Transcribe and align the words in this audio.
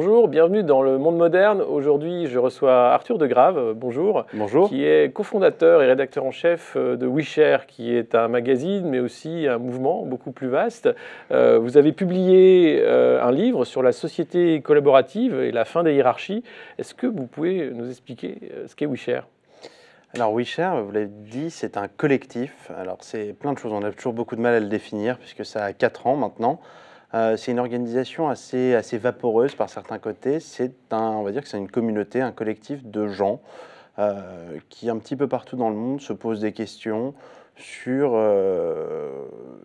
Bonjour, 0.00 0.28
bienvenue 0.28 0.62
dans 0.62 0.80
le 0.80 0.96
monde 0.96 1.16
moderne. 1.16 1.60
Aujourd'hui, 1.60 2.28
je 2.28 2.38
reçois 2.38 2.92
Arthur 2.92 3.18
de 3.18 3.26
Grave, 3.26 3.72
bonjour. 3.74 4.26
Bonjour. 4.32 4.68
Qui 4.68 4.84
est 4.84 5.12
cofondateur 5.12 5.82
et 5.82 5.86
rédacteur 5.86 6.24
en 6.24 6.30
chef 6.30 6.76
de 6.76 7.04
WeShare, 7.04 7.66
qui 7.66 7.92
est 7.92 8.14
un 8.14 8.28
magazine, 8.28 8.88
mais 8.88 9.00
aussi 9.00 9.48
un 9.48 9.58
mouvement 9.58 10.04
beaucoup 10.06 10.30
plus 10.30 10.46
vaste. 10.46 10.88
Euh, 11.32 11.58
vous 11.58 11.76
avez 11.76 11.90
publié 11.90 12.78
euh, 12.80 13.20
un 13.20 13.32
livre 13.32 13.64
sur 13.64 13.82
la 13.82 13.90
société 13.90 14.60
collaborative 14.60 15.34
et 15.40 15.50
la 15.50 15.64
fin 15.64 15.82
des 15.82 15.94
hiérarchies. 15.94 16.44
Est-ce 16.78 16.94
que 16.94 17.08
vous 17.08 17.26
pouvez 17.26 17.68
nous 17.74 17.90
expliquer 17.90 18.38
euh, 18.54 18.68
ce 18.68 18.76
qu'est 18.76 18.86
WeShare? 18.86 19.26
Alors 20.14 20.32
WeShare, 20.32 20.80
vous 20.84 20.92
l'avez 20.92 21.08
dit, 21.08 21.50
c'est 21.50 21.76
un 21.76 21.88
collectif. 21.88 22.70
Alors 22.78 22.98
c'est 23.00 23.32
plein 23.32 23.52
de 23.52 23.58
choses, 23.58 23.72
on 23.72 23.82
a 23.82 23.90
toujours 23.90 24.12
beaucoup 24.12 24.36
de 24.36 24.40
mal 24.42 24.54
à 24.54 24.60
le 24.60 24.68
définir 24.68 25.18
puisque 25.18 25.44
ça 25.44 25.64
a 25.64 25.72
4 25.72 26.06
ans 26.06 26.14
maintenant. 26.14 26.60
Euh, 27.14 27.36
c'est 27.36 27.52
une 27.52 27.58
organisation 27.58 28.28
assez, 28.28 28.74
assez 28.74 28.98
vaporeuse 28.98 29.54
par 29.54 29.70
certains 29.70 29.98
côtés. 29.98 30.40
C'est 30.40 30.74
un, 30.90 31.10
on 31.10 31.22
va 31.22 31.32
dire 31.32 31.42
que 31.42 31.48
c'est 31.48 31.58
une 31.58 31.70
communauté, 31.70 32.20
un 32.20 32.32
collectif 32.32 32.84
de 32.84 33.08
gens 33.08 33.40
euh, 33.98 34.58
qui, 34.68 34.90
un 34.90 34.98
petit 34.98 35.16
peu 35.16 35.26
partout 35.26 35.56
dans 35.56 35.70
le 35.70 35.76
monde, 35.76 36.00
se 36.00 36.12
posent 36.12 36.40
des 36.40 36.52
questions 36.52 37.14
sur, 37.56 38.12
euh, 38.14 39.24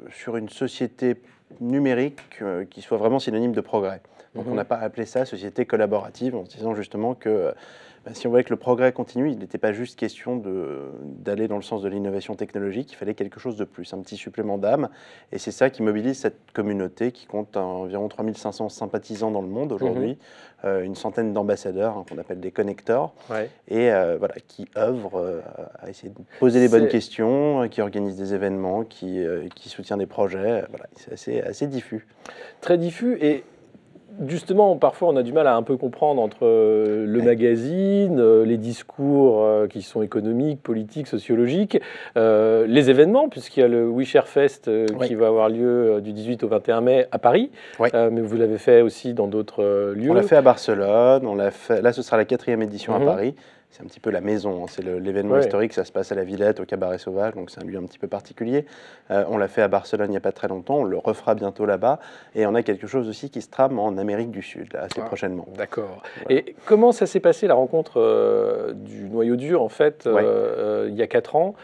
sur 0.10 0.38
une 0.38 0.50
société 0.50 1.22
numérique 1.60 2.42
qui 2.72 2.82
soit 2.82 2.98
vraiment 2.98 3.20
synonyme 3.20 3.52
de 3.52 3.62
progrès. 3.62 4.02
Donc 4.34 4.48
on 4.48 4.52
mhm. 4.52 4.56
n'a 4.56 4.66
pas 4.66 4.78
appelé 4.78 5.06
ça 5.06 5.26
société 5.26 5.66
collaborative 5.66 6.36
en 6.36 6.46
se 6.46 6.58
disant 6.58 6.74
justement 6.74 7.14
que 7.14 7.54
bah, 8.06 8.12
si 8.14 8.28
on 8.28 8.32
voyait 8.32 8.44
que 8.44 8.50
le 8.50 8.58
progrès 8.58 8.92
continue, 8.92 9.32
il 9.32 9.38
n'était 9.38 9.58
pas 9.58 9.72
juste 9.72 9.98
question 9.98 10.36
d'aller 11.20 11.48
dans 11.48 11.56
le 11.56 11.62
sens 11.62 11.82
de 11.82 11.88
l'innovation 11.88 12.36
technologique, 12.36 12.92
il 12.92 12.96
fallait 12.96 13.14
quelque 13.14 13.40
chose 13.40 13.56
de 13.56 13.64
plus, 13.64 13.94
un 13.94 14.00
petit 14.00 14.18
supplément 14.18 14.58
d'âme. 14.58 14.90
Et 15.32 15.40
c'est 15.40 15.52
ça 15.52 15.70
qui 15.70 15.84
mobilise 15.84 16.20
cette 16.20 16.52
communauté 16.54 17.14
qui 17.14 17.26
compte 17.26 17.56
environ 17.56 18.10
3500 18.10 18.68
sympathisants 18.68 19.32
dans 19.32 19.42
le 19.42 19.48
monde 19.48 19.72
aujourd'hui, 19.72 20.10
mhm. 20.10 20.18
euh, 20.66 20.84
une 20.84 20.96
centaine 20.96 21.32
d'ambassadeurs 21.32 21.98
hein, 21.98 22.06
qu'on 22.10 22.18
appelle 22.18 22.42
des 22.42 22.52
connecteurs, 22.52 23.14
et 23.70 23.90
euh, 23.92 24.18
voilà, 24.18 24.36
qui 24.48 24.68
œuvrent 24.78 25.20
euh, 25.20 25.40
à 25.80 25.90
essayer 25.90 26.10
de 26.10 26.16
poser 26.40 26.60
les 26.60 26.68
bonnes 26.68 26.90
questions, 26.90 27.70
qui 27.70 27.80
organisent 27.80 28.18
des 28.18 28.34
événements, 28.34 28.84
qui, 28.84 29.24
qui 29.56 29.70
soutient 29.70 29.96
des 29.96 30.08
projets. 30.08 30.66
Voilà, 30.70 30.88
c'est 30.98 31.14
assez, 31.14 31.42
assez 31.42 31.68
diffus. 31.68 32.06
Très 32.60 32.78
diffus. 32.78 33.18
Et 33.22 33.46
justement, 34.28 34.76
parfois, 34.78 35.10
on 35.10 35.16
a 35.16 35.24
du 35.24 35.34
mal 35.34 35.48
à 35.48 35.56
un 35.56 35.64
peu 35.64 35.78
comprendre 35.78 36.22
entre 36.22 36.40
euh, 36.44 37.06
le 37.06 37.22
magazine, 37.22 38.20
euh, 38.20 38.46
les 38.46 38.58
discours 38.58 39.44
euh, 39.44 39.68
qui 39.68 39.82
sont 39.82 40.02
économiques, 40.02 40.62
politiques, 40.62 41.08
sociologiques, 41.08 41.80
les 42.16 42.90
événements, 42.90 43.30
puisqu'il 43.30 43.62
y 43.62 43.64
a 43.64 43.68
le 43.68 43.88
We 43.88 44.08
Fest 44.26 44.70
qui 45.06 45.16
va 45.16 45.28
avoir 45.28 45.50
lieu 45.50 46.02
du 46.02 46.14
18 46.14 46.44
au 46.44 46.48
21 46.48 46.82
mai 46.82 47.08
à 47.12 47.20
Paris. 47.20 47.52
mais 47.80 48.22
vous 48.22 48.38
l'avez 48.38 48.58
fait 48.58 48.82
aussi 48.82 49.14
dans 49.14 49.28
d'autres 49.28 49.94
lieux. 49.96 50.12
On 50.12 50.14
l'a 50.14 50.24
fait 50.24 50.36
à 50.36 50.42
Barcelone. 50.42 51.26
On 51.26 51.36
l'a 51.36 51.52
fait. 51.52 51.82
Là, 51.82 51.94
ce 51.94 52.02
sera 52.02 52.18
la 52.18 52.26
quatrième 52.26 52.62
édition 52.62 52.96
à 52.96 53.00
mhm. 53.00 53.06
Paris 53.06 53.36
c'est 53.74 53.82
un 53.82 53.88
petit 53.88 54.00
peu 54.00 54.12
la 54.12 54.22
maison, 54.22 54.64
hein. 54.64 54.68
c'est 54.70 54.84
l'événement 54.84 55.40
historique, 55.40 55.74
ça 55.74 55.84
se 55.84 55.92
passe 55.92 56.12
à 56.12 56.16
la 56.16 56.24
Villette, 56.24 56.60
au 56.60 56.66
Cabaret 56.66 57.00
Sauvage, 57.00 57.34
donc 57.34 57.50
c'est 57.50 57.60
un 57.60 57.66
lieu 57.66 57.80
un 57.80 57.86
petit 57.86 57.98
peu 57.98 58.08
particulier. 58.08 58.68
Euh, 59.10 59.26
on 59.30 59.38
l'a 59.38 59.48
fait 59.48 59.64
à 59.64 59.68
Barcelone 59.68 60.10
il 60.10 60.12
n'y 60.12 60.18
a 60.18 60.22
pas 60.22 60.32
très 60.32 60.48
longtemps, 60.48 60.82
on 60.82 60.84
le 60.84 60.98
refera 60.98 61.34
bientôt 61.34 61.66
là-bas, 61.66 62.00
et 62.36 62.46
on 62.46 62.54
a 62.54 62.62
quelque 62.62 62.86
chose 62.86 63.10
aussi 63.10 63.32
qui 63.32 63.42
se 63.42 63.50
trame 63.50 63.80
en 63.80 63.98
Amérique 63.98 64.30
du 64.30 64.44
Sud, 64.44 64.76
assez 64.76 65.02
ah, 65.02 65.06
prochainement. 65.06 65.48
D'accord. 65.58 66.04
Et 66.30 66.56
comment 66.66 66.92
ça 66.92 67.08
s'est 67.08 67.20
passé 67.20 67.48
la 67.48 67.56
rencontre 67.56 68.00
euh, 68.00 68.74
du 68.74 69.10
noyau 69.10 69.36
dur, 69.36 69.64
en 69.64 69.70
fait, 69.70 70.06
euh, 70.06 70.88
il 70.90 70.96
y 70.96 71.02
a 71.02 71.08
quatre 71.08 71.36
ans 71.36 71.56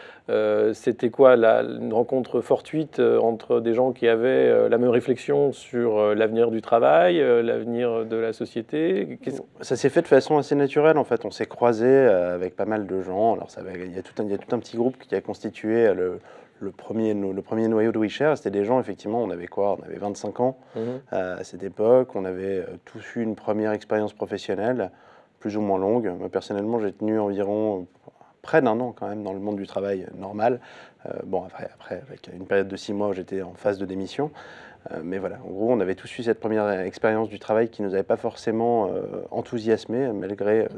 C'était 0.72 1.10
quoi 1.10 1.36
la, 1.36 1.62
une 1.62 1.92
rencontre 1.92 2.40
fortuite 2.40 3.00
entre 3.00 3.60
des 3.60 3.74
gens 3.74 3.92
qui 3.92 4.08
avaient 4.08 4.68
la 4.68 4.78
même 4.78 4.90
réflexion 4.90 5.52
sur 5.52 6.14
l'avenir 6.14 6.50
du 6.50 6.62
travail, 6.62 7.18
l'avenir 7.18 8.04
de 8.06 8.16
la 8.16 8.32
société? 8.32 9.18
Ça 9.60 9.76
s'est 9.76 9.88
fait 9.88 10.02
de 10.02 10.08
façon 10.08 10.38
assez 10.38 10.54
naturelle, 10.54 10.98
en 10.98 11.04
fait, 11.04 11.24
on 11.24 11.30
s'est 11.30 11.46
croisés 11.46 11.86
euh, 11.86 12.34
avec 12.34 12.56
pas 12.56 12.64
mal 12.64 12.86
de 12.86 13.02
gens. 13.02 13.34
Alors, 13.34 13.50
ça, 13.50 13.60
il, 13.74 13.94
y 13.94 13.98
a 13.98 14.02
tout 14.02 14.20
un, 14.20 14.24
il 14.24 14.30
y 14.30 14.34
a 14.34 14.38
tout 14.38 14.54
un 14.54 14.58
petit 14.58 14.76
groupe 14.76 14.96
qui 14.98 15.14
a 15.14 15.20
constitué 15.20 15.92
le, 15.94 16.20
le 16.60 16.70
premier, 16.70 17.14
le 17.14 17.42
premier 17.42 17.68
noyau 17.68 17.92
de 17.92 17.98
WeShare, 17.98 18.36
c'était 18.36 18.50
des 18.50 18.64
gens, 18.64 18.80
effectivement, 18.80 19.22
on 19.22 19.30
avait 19.30 19.46
quoi? 19.46 19.76
On 19.78 19.82
avait 19.84 19.98
25 19.98 20.40
ans 20.40 20.58
mhm. 20.76 20.82
euh, 21.12 21.38
à 21.38 21.44
cette 21.44 21.62
époque, 21.62 22.14
on 22.14 22.24
avait 22.24 22.60
euh, 22.60 22.66
tous 22.84 23.16
eu 23.16 23.22
une 23.22 23.36
première 23.36 23.72
expérience 23.72 24.12
professionnelle, 24.12 24.90
plus 25.38 25.56
ou 25.56 25.60
moins 25.60 25.78
longue. 25.78 26.12
Moi, 26.18 26.28
personnellement, 26.28 26.80
j'ai 26.80 26.92
tenu 26.92 27.18
environ 27.18 27.86
près 28.42 28.62
d'un 28.62 28.78
an 28.80 28.92
quand 28.92 29.08
même 29.08 29.22
dans 29.22 29.32
le 29.32 29.40
monde 29.40 29.56
du 29.56 29.66
travail 29.66 30.06
normal. 30.16 30.60
bon, 31.24 31.44
après, 31.44 31.68
après, 31.74 32.02
avec 32.08 32.30
une 32.32 32.46
période 32.46 32.68
de 32.68 32.76
six 32.76 32.92
mois 32.92 33.08
où 33.08 33.12
j'étais 33.12 33.42
en 33.42 33.54
phase 33.54 33.78
de 33.78 33.86
démission. 33.86 34.30
mais 35.02 35.18
voilà, 35.18 35.38
en 35.44 35.50
gros, 35.50 35.72
on 35.72 35.80
avait 35.80 35.94
tous 35.94 36.18
eu 36.18 36.22
cette 36.22 36.40
première 36.40 36.68
expérience 36.80 37.28
du 37.28 37.38
travail 37.38 37.68
qui 37.68 37.82
ne 37.82 37.88
nous 37.88 37.94
avait 37.94 38.02
pas 38.02 38.16
forcément 38.16 38.90
enthousiasmé, 39.30 40.08
malgré 40.12 40.68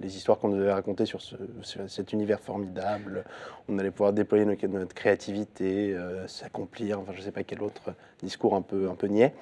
les 0.00 0.16
histoires 0.16 0.38
qu'on 0.38 0.48
nous 0.48 0.60
avait 0.60 0.72
racontées 0.72 1.06
sur, 1.06 1.20
cet 1.62 2.12
univers 2.12 2.40
formidable. 2.40 3.24
On 3.68 3.78
allait 3.78 3.90
pouvoir 3.90 4.12
déployer 4.12 4.44
notre, 4.44 4.94
créativité, 4.94 5.92
euh, 5.94 6.26
s'accomplir, 6.26 7.00
enfin 7.00 7.12
je 7.14 7.18
ne 7.18 7.24
sais 7.24 7.32
pas 7.32 7.42
quel 7.42 7.62
autre 7.62 7.94
discours 8.22 8.54
un 8.54 8.62
peu, 8.62 8.88
un 8.88 8.94
peu 8.94 9.06
niais. 9.06 9.34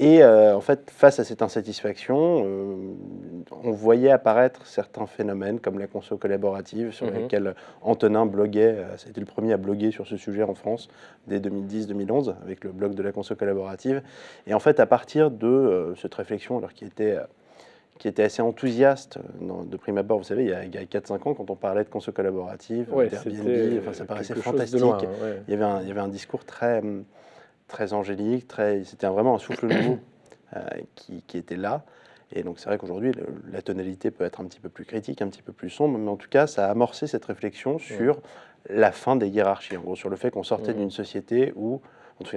Et 0.00 0.24
euh, 0.24 0.56
en 0.56 0.60
fait, 0.60 0.90
face 0.90 1.20
à 1.20 1.24
cette 1.24 1.40
insatisfaction, 1.40 2.42
euh, 2.44 2.94
on 3.62 3.70
voyait 3.70 4.10
apparaître 4.10 4.66
certains 4.66 5.06
phénomènes 5.06 5.60
comme 5.60 5.78
la 5.78 5.86
conso 5.86 6.16
collaborative 6.16 6.90
sur 6.90 7.06
mhm. 7.06 7.14
lesquels 7.14 7.54
Antonin 7.80 8.26
bloguait, 8.26 8.76
c'était 8.96 9.20
le 9.20 9.26
premier 9.26 9.52
à 9.52 9.56
bloguer 9.56 9.92
sur 9.92 10.06
ce 10.06 10.16
sujet 10.16 10.42
en 10.42 10.54
France 10.54 10.88
dès 11.28 11.38
2010-2011 11.38 12.34
avec 12.42 12.64
le 12.64 12.72
blog 12.72 12.94
de 12.94 13.02
la 13.02 13.12
conso 13.12 13.36
collaborative. 13.36 14.02
Et 14.48 14.54
en 14.54 14.60
fait, 14.60 14.80
à 14.80 14.86
partir 14.86 15.30
de 15.30 15.94
cette 15.96 16.14
réflexion, 16.14 16.58
alors 16.58 16.72
qui 16.72 16.84
était 16.84 17.18
qui 17.98 18.08
était 18.08 18.24
assez 18.24 18.42
enthousiaste 18.42 19.18
de 19.40 19.76
prime 19.76 19.98
abord. 19.98 20.18
Vous 20.18 20.24
savez, 20.24 20.44
il 20.44 20.74
y 20.74 20.78
a, 20.78 20.84
4-5 20.84 21.28
ans, 21.28 21.34
quand 21.34 21.50
on 21.50 21.56
parlait 21.56 21.84
de 21.84 21.88
conso 21.88 22.12
collaborative, 22.12 22.86
d'Airbnb, 22.86 23.78
enfin, 23.78 23.92
ça 23.92 24.04
paraissait 24.04 24.34
fantastique. 24.34 24.80
il, 25.46 25.50
y 25.50 25.54
avait 25.54 25.64
un, 25.64 25.80
il 25.82 25.88
y 25.88 25.90
avait 25.90 26.00
un 26.00 26.08
discours 26.08 26.44
très, 26.44 26.82
très 27.68 27.92
angélique, 27.92 28.48
très, 28.48 28.84
c'était 28.84 29.06
vraiment 29.06 29.36
un 29.36 29.38
souffle 29.38 29.66
nouveau 29.68 29.98
euh, 30.56 30.60
qui, 30.94 31.22
qui, 31.26 31.38
était 31.38 31.56
là. 31.56 31.84
Et 32.32 32.42
donc 32.42 32.58
c'est 32.58 32.66
vrai 32.66 32.78
qu'aujourd'hui, 32.78 33.12
la 33.52 33.62
tonalité 33.62 34.10
peut 34.10 34.24
être 34.24 34.40
un 34.40 34.44
petit 34.46 34.60
peu 34.60 34.68
plus 34.68 34.84
critique, 34.84 35.22
un 35.22 35.28
petit 35.28 35.42
peu 35.42 35.52
plus 35.52 35.70
sombre, 35.70 35.98
mais 35.98 36.10
en 36.10 36.16
tout 36.16 36.28
cas, 36.28 36.46
ça 36.46 36.66
a 36.66 36.70
amorcé 36.70 37.06
cette 37.06 37.24
réflexion 37.24 37.78
sur 37.78 38.20
la 38.68 38.92
fin 38.92 39.14
des 39.14 39.28
hiérarchies, 39.28 39.76
en 39.76 39.82
gros, 39.82 39.96
sur 39.96 40.08
le 40.08 40.16
fait 40.16 40.30
qu'on 40.30 40.42
sortait 40.42 40.74
d'une 40.74 40.90
société 40.90 41.52
où 41.54 41.80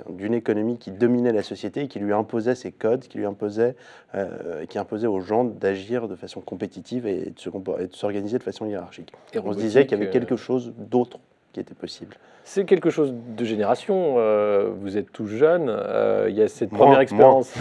d'une 0.09 0.33
économie 0.33 0.77
qui 0.77 0.91
dominait 0.91 1.31
la 1.31 1.43
société 1.43 1.81
et 1.81 1.87
qui 1.87 1.99
lui 1.99 2.13
imposait 2.13 2.55
ses 2.55 2.71
codes, 2.71 3.01
qui 3.01 3.17
lui 3.17 3.25
imposait, 3.25 3.75
euh, 4.15 4.65
qui 4.65 4.79
imposait 4.79 5.07
aux 5.07 5.19
gens 5.19 5.43
d'agir 5.43 6.07
de 6.07 6.15
façon 6.15 6.41
compétitive 6.41 7.05
et 7.05 7.31
de 7.31 7.89
s'organiser 7.91 8.37
de 8.37 8.43
façon 8.43 8.65
hiérarchique. 8.65 9.13
Et 9.33 9.39
on 9.39 9.53
se 9.53 9.57
disait 9.57 9.85
qu'il 9.85 9.97
y 9.97 10.01
avait 10.01 10.11
quelque 10.11 10.35
chose 10.35 10.73
d'autre 10.77 11.19
qui 11.53 11.59
était 11.59 11.75
possible. 11.75 12.15
C'est 12.43 12.65
quelque 12.65 12.89
chose 12.89 13.13
de 13.13 13.45
génération. 13.45 14.15
Euh, 14.17 14.69
vous 14.79 14.97
êtes 14.97 15.11
tous 15.11 15.27
jeunes. 15.27 15.67
Euh, 15.69 16.27
il 16.29 16.35
y 16.35 16.41
a 16.41 16.47
cette 16.47 16.69
première 16.69 16.99
expérience, 16.99 17.53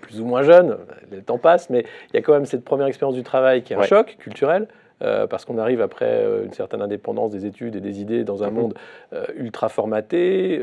plus 0.00 0.20
ou 0.20 0.24
moins 0.24 0.42
jeune, 0.42 0.76
le 1.10 1.22
temps 1.22 1.38
passe, 1.38 1.70
mais 1.70 1.84
il 2.12 2.16
y 2.16 2.18
a 2.18 2.22
quand 2.22 2.32
même 2.32 2.46
cette 2.46 2.64
première 2.64 2.86
expérience 2.86 3.14
du 3.14 3.22
travail 3.22 3.62
qui 3.62 3.72
est 3.72 3.76
un 3.76 3.82
choc 3.82 4.16
culturel. 4.18 4.68
Euh, 5.02 5.26
parce 5.26 5.44
qu'on 5.44 5.58
arrive 5.58 5.80
après 5.80 6.06
euh, 6.06 6.44
une 6.44 6.52
certaine 6.52 6.80
indépendance 6.80 7.32
des 7.32 7.44
études 7.44 7.74
et 7.76 7.80
des 7.80 8.00
idées 8.00 8.24
dans 8.24 8.44
un 8.44 8.50
mhm. 8.50 8.54
monde 8.54 8.74
euh, 9.12 9.24
ultra 9.36 9.68
formaté, 9.68 10.60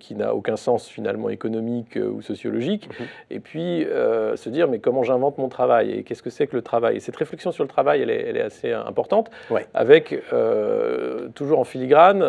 qui 0.00 0.14
n'a 0.14 0.34
aucun 0.34 0.56
sens 0.56 0.88
finalement 0.88 1.28
économique 1.28 1.96
ou 1.96 2.22
sociologique, 2.22 2.88
mhm. 2.88 3.06
et 3.30 3.40
puis 3.40 3.86
se 4.36 4.48
dire 4.48 4.68
mais 4.68 4.78
comment 4.78 5.02
j'invente 5.02 5.38
mon 5.38 5.48
travail 5.48 5.92
et 5.92 6.02
qu'est-ce 6.02 6.22
que 6.22 6.30
c'est 6.30 6.46
que 6.46 6.56
le 6.56 6.62
travail? 6.62 6.96
Et 6.96 7.00
cette 7.00 7.16
réflexion 7.16 7.52
sur 7.52 7.64
le 7.64 7.68
travail, 7.68 8.02
elle 8.02 8.10
est, 8.10 8.28
elle 8.28 8.36
est 8.36 8.42
assez 8.42 8.72
importante, 8.72 9.30
avec 9.74 10.22
toujours 11.34 11.58
en 11.58 11.64
filigrane 11.64 12.24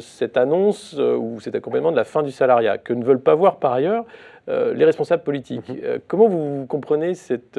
cette 0.00 0.36
annonce 0.36 0.94
ou 0.94 1.40
cet 1.40 1.54
accompagnement 1.54 1.92
de 1.92 1.96
la 1.96 2.04
fin 2.04 2.22
du 2.22 2.32
salariat, 2.32 2.78
que 2.78 2.92
ne 2.92 3.04
veulent 3.04 3.20
pas 3.20 3.34
voir 3.34 3.56
par 3.56 3.72
ailleurs 3.72 4.04
les 4.48 4.84
responsables 4.84 5.22
politiques. 5.22 5.68
Mhm. 5.68 6.00
comment 6.06 6.28
vous 6.28 6.66
comprenez 6.66 7.14
cette 7.14 7.58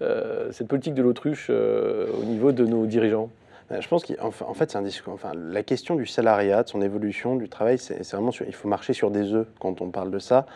euh, 0.00 0.52
cette 0.52 0.68
politique 0.68 0.94
de 0.94 1.02
l'autruche 1.02 1.48
euh, 1.50 2.06
au 2.20 2.24
niveau 2.24 2.52
de 2.52 2.64
nos 2.64 2.86
dirigeants? 2.86 3.30
Euh, 3.72 3.80
je 3.80 3.88
pense 3.88 4.04
qu'en 4.04 4.54
fait, 4.54 4.70
c'est 4.70 4.78
un 4.78 4.82
discours. 4.82 5.12
Enfin, 5.12 5.32
la 5.34 5.64
question 5.64 5.96
du 5.96 6.06
salariat, 6.06 6.62
de 6.62 6.68
son 6.68 6.80
évolution, 6.82 7.34
du 7.34 7.48
travail, 7.48 7.78
c'est 7.78 8.08
vraiment 8.12 8.30
il 8.46 8.54
faut 8.54 8.68
marcher 8.68 8.92
sur 8.92 9.10
des 9.10 9.34
œufs 9.34 9.48
quand 9.58 9.80
on 9.80 9.90
parle 9.90 10.10
de 10.10 10.20
ça, 10.20 10.46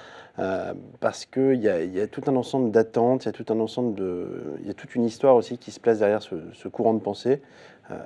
parce 1.00 1.26
qu'il 1.26 1.56
y, 1.56 1.66
y, 1.66 2.00
a 2.00 2.06
tout 2.06 2.22
un 2.26 2.36
ensemble 2.36 2.70
d'attentes, 2.70 3.24
il 3.24 3.26
y 3.26 3.28
a 3.28 3.32
tout 3.32 3.52
un 3.52 3.60
ensemble 3.60 3.94
de, 3.96 4.56
il 4.60 4.66
y 4.66 4.70
a 4.70 4.74
toute 4.74 4.94
une 4.94 5.04
histoire 5.04 5.36
aussi 5.36 5.58
qui 5.58 5.72
se 5.72 5.80
place 5.80 5.98
derrière 5.98 6.22
ce, 6.22 6.68
courant 6.68 6.94
de 6.94 7.00
pensée, 7.00 7.42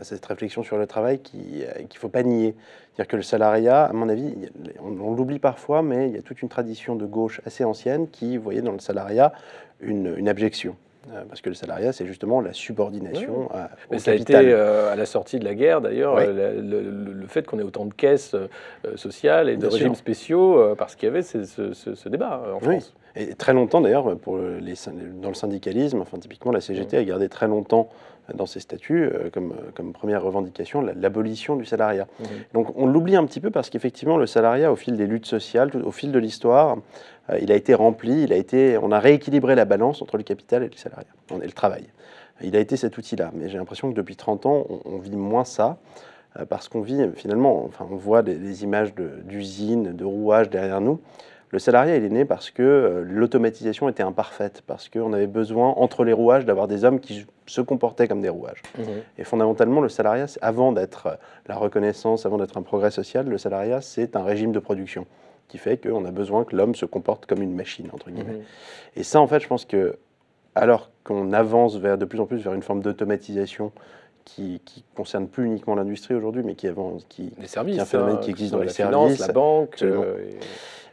cette 0.03 0.25
réflexion 0.27 0.63
sur 0.63 0.77
le 0.79 0.87
travail 0.87 1.19
qu'il 1.21 1.61
ne 1.61 1.99
faut 1.99 2.09
pas 2.09 2.23
nier. 2.23 2.55
C'est-à-dire 2.95 3.09
que 3.09 3.17
le 3.17 3.23
salariat, 3.23 3.85
à 3.85 3.93
mon 3.93 4.09
avis, 4.09 4.35
on, 4.81 5.13
l'oublie 5.15 5.39
parfois, 5.39 5.83
mais 5.83 6.09
il 6.09 6.15
y 6.15 6.19
a 6.19 6.23
toute 6.23 6.43
une 6.43 6.49
tradition 6.49 6.97
de 6.97 7.05
gauche 7.05 7.41
assez 7.45 7.65
ancienne 7.65 8.09
qui 8.09 8.37
voyait 8.37 8.63
dans 8.63 8.73
le 8.73 8.79
salariat 8.79 9.33
une, 9.81 10.15
une 10.17 10.29
abjection. 10.29 10.77
Euh, 11.13 11.23
parce 11.29 11.41
que 11.41 11.49
le 11.49 11.55
salariat, 11.55 11.93
c'est 11.93 12.07
justement 12.07 12.41
la 12.41 12.53
subordination 12.53 13.49
à, 13.55 13.71
au 13.93 13.99
ça 13.99 14.11
a 14.11 14.15
été 14.15 14.35
euh, 14.35 14.93
à 14.93 14.97
la 14.97 15.07
sortie 15.07 15.39
de 15.39 15.45
la 15.45 15.55
guerre, 15.55 15.81
d'ailleurs, 15.81 16.17
euh, 16.17 16.61
le, 16.61 17.27
fait 17.29 17.47
qu'on 17.47 17.61
ait 17.61 17.63
autant 17.63 17.85
de 17.85 17.95
caisses 17.95 18.35
sociales 18.97 19.49
et 19.49 19.57
de 19.57 19.67
régimes 19.67 19.95
spéciaux, 19.95 20.75
parce 20.77 20.97
qu'il 20.97 21.07
y 21.07 21.11
avait 21.11 21.23
ce, 21.23 22.09
débat 22.09 22.43
en 22.55 22.61
France. 22.61 22.95
Et 23.15 23.35
très 23.35 23.53
longtemps, 23.53 23.81
d'ailleurs, 23.81 24.05
dans 24.05 25.29
le 25.29 25.35
syndicalisme, 25.35 26.01
enfin, 26.01 26.19
typiquement, 26.19 26.51
la 26.51 26.61
CGT 26.61 26.97
a 26.97 27.05
gardé 27.05 27.29
très 27.29 27.47
longtemps 27.47 27.89
dans 28.35 28.47
ses 28.47 28.61
statuts 28.61 29.05
euh, 29.05 29.31
comme, 29.31 29.55
comme 29.75 29.93
première 29.93 30.23
revendication 30.23 30.81
l'abolition 30.81 31.57
du 31.57 31.65
salariat. 31.65 32.07
Donc 32.53 32.77
on 32.77 32.87
l'oublie 32.87 33.17
un 33.17 33.25
petit 33.25 33.41
peu 33.41 33.51
parce 33.51 33.71
qu'effectivement, 33.71 34.17
le 34.17 34.27
salariat, 34.27 34.73
au 34.73 34.77
fil 34.77 34.97
des 34.97 35.07
luttes 35.07 35.27
sociales, 35.27 35.71
au 35.85 35.93
fil 35.93 36.13
de 36.13 36.19
l'histoire, 36.19 36.79
euh, 37.31 37.39
il 37.41 37.53
a 37.53 37.55
été 37.55 37.75
rempli, 37.75 38.23
il 38.23 38.33
a 38.33 38.37
été, 38.37 38.79
on 38.79 38.91
a 38.91 38.99
rééquilibré 38.99 39.55
la 39.55 39.65
balance 39.65 40.03
entre 40.03 40.17
le 40.17 40.23
capital 40.23 40.63
et 40.63 40.69
le 40.69 40.77
salariat, 40.77 41.07
et 41.31 41.47
le 41.47 41.53
travail. 41.53 41.87
Il 42.43 42.55
a 42.57 42.61
été 42.61 42.77
cet 42.77 42.99
outil-là. 42.99 43.31
Mais 43.35 43.49
j'ai 43.49 43.59
l'impression 43.59 43.91
que 43.91 43.97
depuis 43.97 44.17
30 44.17 44.47
ans, 44.47 44.67
on, 44.85 44.99
vit 44.99 45.17
moins 45.17 45.45
ça 45.45 45.79
euh, 46.39 46.45
parce 46.45 46.69
qu'on 46.69 46.83
vit 46.83 47.09
finalement, 47.15 47.65
enfin, 47.65 47.87
on 47.91 47.97
voit 47.97 48.23
des, 48.23 48.35
des 48.35 48.65
images 48.65 48.95
d'usines, 48.95 49.95
de, 49.95 50.05
rouages 50.05 50.51
derrière 50.51 50.81
nous. 50.81 51.01
Le 51.51 51.59
salariat, 51.59 51.97
il 51.97 52.05
est 52.05 52.11
né 52.11 52.25
parce 52.25 52.51
que 52.51 52.63
euh, 52.63 53.05
l'automatisation 53.05 53.89
était 53.89 54.03
imparfaite, 54.03 54.63
parce 54.67 54.89
qu'on 54.89 55.13
avait 55.13 55.29
besoin, 55.29 55.69
entre 55.69 56.05
les 56.05 56.13
rouages, 56.13 56.45
d'avoir 56.45 56.67
des 56.67 56.85
hommes 56.85 56.99
qui 56.99 57.27
se 57.47 57.61
comportaient 57.61 58.09
comme 58.09 58.21
des 58.21 58.29
rouages. 58.29 58.63
Mmh. 58.77 58.83
Et 59.19 59.25
fondamentalement, 59.25 59.81
le 59.81 59.89
salariat, 59.89 60.27
avant 60.43 60.73
d'être 60.73 61.07
euh, 61.07 61.15
la 61.47 61.57
reconnaissance, 61.57 62.27
avant 62.27 62.39
d'être 62.39 62.57
un 62.57 62.63
progrès 62.63 62.91
social, 62.91 63.29
le 63.29 63.39
salariat, 63.39 63.81
c'est 63.81 64.17
un 64.17 64.25
régime 64.25 64.53
de 64.53 64.59
production 64.59 65.07
qui 65.49 65.59
fait 65.59 65.77
qu'on 65.77 66.05
a 66.05 66.11
besoin 66.11 66.45
que 66.45 66.57
l'homme 66.57 66.75
se 66.75 66.85
comporte 66.85 67.27
comme 67.27 67.41
une 67.43 67.55
machine, 67.55 67.89
entre 67.93 68.11
guillemets. 68.11 68.33
Mmh. 68.39 68.97
Et 68.97 69.03
ça, 69.05 69.21
en 69.21 69.29
fait, 69.29 69.39
je 69.39 69.47
pense 69.47 69.65
que, 69.65 69.97
alors 70.57 70.91
qu'on 71.05 71.33
avance 71.33 71.77
vers, 71.77 71.97
de 71.97 72.05
plus 72.05 72.19
en 72.19 72.27
plus 72.27 72.39
vers 72.39 72.55
une 72.55 72.63
forme 72.63 72.81
d'automatisation 72.81 73.71
qui, 74.27 74.61
qui 74.67 74.85
concerne 74.95 75.27
plus 75.27 75.47
uniquement 75.47 75.75
l'industrie 75.75 76.15
aujourd'hui, 76.15 76.43
mais 76.45 76.55
qui, 76.55 76.69
avance, 76.69 77.07
qui, 77.09 77.33
les 77.39 77.47
services, 77.47 77.79
un 77.79 77.87
phénomène 77.87 78.21
qui 78.21 78.31
existe 78.31 78.53
dans 78.53 78.61
les 78.61 78.69
services, 78.69 79.19
la 79.21 79.33
banque, 79.33 79.83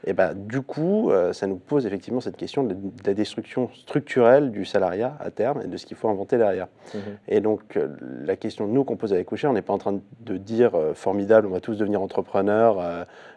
et 0.05 0.13
ben, 0.13 0.33
du 0.33 0.61
coup, 0.61 1.11
euh, 1.11 1.31
ça 1.31 1.47
nous 1.47 1.55
pose 1.55 1.85
effectivement 1.85 2.19
cette 2.19 2.35
question 2.35 2.63
de, 2.63 2.75
la 3.05 3.13
destruction 3.13 3.69
structurelle 3.73 4.51
du 4.51 4.65
salariat 4.65 5.15
à 5.19 5.31
terme 5.31 5.61
et 5.61 5.67
de 5.67 5.77
ce 5.77 5.85
qu'il 5.85 5.95
faut 5.95 6.09
inventer 6.09 6.37
derrière. 6.37 6.67
Mhm. 6.93 7.01
Et 7.29 7.39
donc, 7.39 7.77
euh, 7.77 7.87
la 8.25 8.35
question 8.35 8.67
nous 8.67 8.83
qu'on 8.83 8.97
pose 8.97 9.13
avec 9.13 9.27
Coucher, 9.27 9.47
on 9.47 9.53
n'est 9.53 9.61
pas 9.61 9.73
en 9.73 9.77
train 9.77 9.99
de 10.19 10.37
dire 10.37 10.75
euh, 10.75 10.93
formidable, 10.93 11.47
on 11.47 11.51
va 11.51 11.61
tous 11.61 11.77
devenir 11.77 12.01
entrepreneurs 12.01 12.83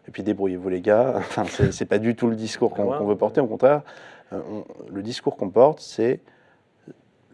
et 0.09 0.11
puis 0.11 0.23
débrouillez-vous 0.23 0.69
les 0.69 0.81
gars. 0.81 1.15
Enfin, 1.37 1.45
c'est 1.71 1.85
pas 1.85 1.99
du 1.99 2.15
tout 2.15 2.29
le 2.29 2.37
discours 2.37 2.71
qu'on 2.71 3.05
veut 3.05 3.17
porter. 3.17 3.41
Au 3.41 3.47
contraire, 3.47 3.83
le 4.33 5.03
discours 5.03 5.37
qu'on 5.37 5.51
porte, 5.51 5.81
c'est 5.81 6.21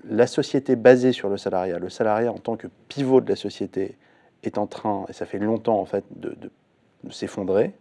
la 0.09 0.27
société 0.27 0.77
basée 0.77 1.13
sur 1.13 1.29
le 1.29 1.37
salariat. 1.37 1.79
Le 1.79 1.89
salariat 1.89 2.33
en 2.33 2.39
tant 2.39 2.57
que 2.57 2.67
pivot 2.89 3.21
de 3.21 3.29
la 3.29 3.37
société 3.37 3.97
est 4.43 4.59
en 4.59 4.67
train, 4.67 5.05
et 5.09 5.13
ça 5.13 5.27
fait 5.27 5.39
longtemps 5.39 5.79
en 5.79 5.85
fait, 5.85 6.05
de 6.17 6.37
s'effondrer. 7.11 7.75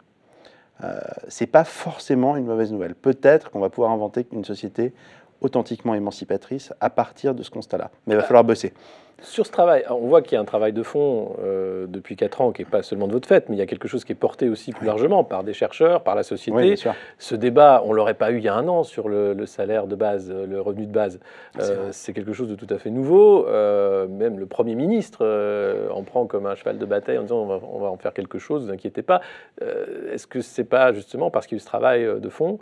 Euh, 0.84 1.00
c'est 1.28 1.48
pas 1.48 1.64
forcément 1.64 2.36
une 2.36 2.46
mauvaise 2.46 2.72
nouvelle. 2.72 2.96
Peut-être 2.96 3.52
qu'on 3.52 3.60
va 3.60 3.70
pouvoir 3.70 3.92
inventer 3.92 4.26
une 4.32 4.46
société 4.46 4.94
authentiquement 5.42 5.96
émancipatrice 5.96 6.74
à 6.80 6.90
partir 6.90 7.36
de 7.36 7.44
ce 7.44 7.50
constat-là. 7.50 7.92
Mais 8.08 8.14
il 8.14 8.18
va 8.18 8.24
falloir 8.24 8.44
bosser. 8.44 8.74
Sur 9.24 9.46
ce 9.46 9.52
travail, 9.52 9.84
on 9.90 10.08
voit 10.08 10.24
qu'il 10.24 10.34
y 10.34 10.38
a 10.38 10.42
un 10.42 10.46
travail 10.46 10.74
de 10.74 10.82
fond 10.82 11.36
euh, 11.44 11.86
depuis 11.88 12.16
4 12.16 12.42
ans 12.42 12.52
qui 12.52 12.64
n'est 12.64 12.70
pas 12.70 12.82
seulement 12.82 13.08
de 13.08 13.14
votre 13.14 13.28
fait, 13.28 13.50
mais 13.50 13.56
il 13.56 13.60
y 13.60 13.62
a 13.62 13.68
quelque 13.68 13.88
chose 13.88 14.04
qui 14.04 14.14
est 14.14 14.16
porté 14.16 14.50
aussi 14.50 14.72
plus 14.72 14.88
largement 14.88 15.24
par 15.24 15.44
des 15.44 15.54
chercheurs, 15.54 16.02
par 16.02 16.16
la 16.16 16.24
société. 16.24 16.76
ce 17.20 17.36
débat, 17.36 17.84
on 17.86 17.92
ne 17.92 17.96
l'aurait 17.96 18.16
pas 18.16 18.32
eu 18.32 18.38
il 18.38 18.44
y 18.44 18.48
a 18.48 18.56
un 18.56 18.68
an 18.68 18.82
sur 18.82 19.10
le, 19.10 19.46
salaire 19.46 19.86
de 19.86 19.96
base, 19.96 20.32
le 20.32 20.60
revenu 20.60 20.88
de 20.88 20.92
base. 20.92 21.20
Euh, 21.60 21.90
c'est 21.92 22.14
quelque 22.14 22.34
chose 22.34 22.50
de 22.50 22.56
tout 22.56 22.68
à 22.72 22.80
fait 22.80 22.90
nouveau. 22.90 23.48
Euh, 23.48 24.08
même 24.08 24.40
le 24.40 24.48
Premier 24.48 24.74
ministre 24.74 25.24
en 25.94 26.02
prend 26.02 26.26
comme 26.26 26.48
un 26.48 26.56
cheval 26.56 26.80
de 26.80 26.86
bataille 26.86 27.20
en 27.20 27.24
disant 27.24 27.38
on 27.38 27.46
va, 27.46 27.60
on 27.72 27.80
va 27.80 27.90
en 27.90 27.98
faire 27.98 28.14
quelque 28.14 28.40
chose, 28.40 28.64
ne 28.64 28.68
vous 28.68 28.74
inquiétez 28.74 29.04
pas. 29.04 29.22
Est-ce 30.12 30.26
que 30.26 30.42
ce 30.42 30.62
n'est 30.62 30.68
pas 30.68 30.94
justement 30.94 31.30
parce 31.30 31.46
qu'il 31.46 31.58
y 31.58 31.60
a 31.60 31.62
eu 31.62 31.62
ce 31.62 31.68
travail 31.68 32.20
de 32.20 32.30
fond 32.30 32.58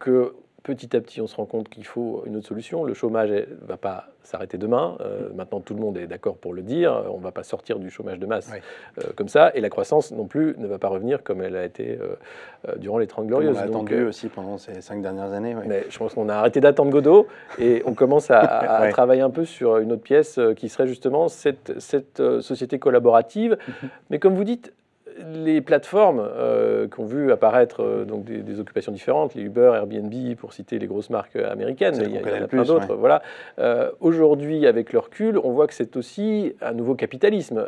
que 0.00 0.34
petit 0.62 0.96
à 0.96 1.00
petit, 1.00 1.20
on 1.20 1.26
se 1.26 1.36
rend 1.36 1.46
compte 1.46 1.68
qu'il 1.68 1.84
faut 1.84 2.22
une 2.26 2.36
autre 2.36 2.46
solution. 2.46 2.84
Le 2.84 2.94
chômage 2.94 3.30
ne 3.30 3.44
va 3.66 3.76
pas 3.76 4.06
s'arrêter 4.22 4.58
demain. 4.58 4.96
Euh, 5.00 5.28
maintenant, 5.34 5.60
tout 5.60 5.74
le 5.74 5.80
monde 5.80 5.98
est 5.98 6.06
d'accord 6.06 6.36
pour 6.36 6.54
le 6.54 6.62
dire. 6.62 7.04
On 7.12 7.18
ne 7.18 7.22
va 7.22 7.32
pas 7.32 7.42
sortir 7.42 7.78
du 7.78 7.90
chômage 7.90 8.18
de 8.18 8.26
masse 8.26 8.50
euh, 8.98 9.02
comme 9.16 9.28
ça. 9.28 9.50
Et 9.54 9.60
la 9.60 9.68
croissance 9.68 10.12
non 10.12 10.26
plus 10.26 10.54
ne 10.58 10.66
va 10.66 10.78
pas 10.78 10.88
revenir 10.88 11.22
comme 11.22 11.42
elle 11.42 11.56
a 11.56 11.64
été 11.64 11.98
euh, 12.00 12.76
durant 12.76 12.98
les 12.98 13.06
30 13.06 13.26
glorieuses. 13.26 13.56
On 13.56 13.60
a 13.60 13.64
attendu 13.64 14.04
aussi 14.04 14.28
pendant 14.28 14.58
ces 14.58 14.80
cinq 14.80 15.02
dernières 15.02 15.32
années. 15.32 15.56
Mais 15.66 15.84
je 15.90 15.98
pense 15.98 16.14
qu'on 16.14 16.28
a 16.28 16.34
arrêté 16.34 16.60
d'attendre 16.60 16.90
Godot 16.90 17.26
et 17.58 17.82
on 17.84 17.94
commence 17.94 18.30
à, 18.30 18.88
travailler 18.90 19.22
un 19.22 19.30
peu 19.30 19.44
sur 19.44 19.78
une 19.78 19.92
autre 19.92 20.02
pièce 20.02 20.38
qui 20.56 20.68
serait 20.68 20.86
justement 20.86 21.28
cette, 21.28 21.80
cette 21.80 22.22
société 22.40 22.78
collaborative. 22.78 23.58
Mhm. 23.66 23.88
Mais 24.10 24.18
comme 24.18 24.34
vous 24.34 24.44
dites, 24.44 24.72
les 25.22 25.60
plateformes 25.60 26.20
euh, 26.20 26.88
qui 26.88 27.00
ont 27.00 27.04
vu 27.04 27.32
apparaître 27.32 27.82
euh, 27.82 28.04
donc 28.04 28.24
des, 28.24 28.60
occupations 28.60 28.92
différentes, 28.92 29.34
les 29.34 29.42
Uber, 29.42 29.72
Airbnb, 29.74 30.12
pour 30.36 30.52
citer 30.52 30.78
les 30.78 30.86
grosses 30.86 31.10
marques 31.10 31.36
américaines, 31.36 31.94
il 32.00 32.14
y, 32.14 32.18
en 32.18 32.44
a 32.44 32.48
plein 32.48 32.64
d'autres. 32.64 32.94
Voilà. 32.94 33.22
Euh, 33.58 33.90
aujourd'hui, 34.00 34.66
avec 34.66 34.92
le 34.92 34.98
recul, 34.98 35.38
on 35.38 35.52
voit 35.52 35.66
que 35.66 35.74
c'est 35.74 35.96
aussi 35.96 36.54
un 36.60 36.72
nouveau 36.72 36.94
capitalisme. 36.94 37.64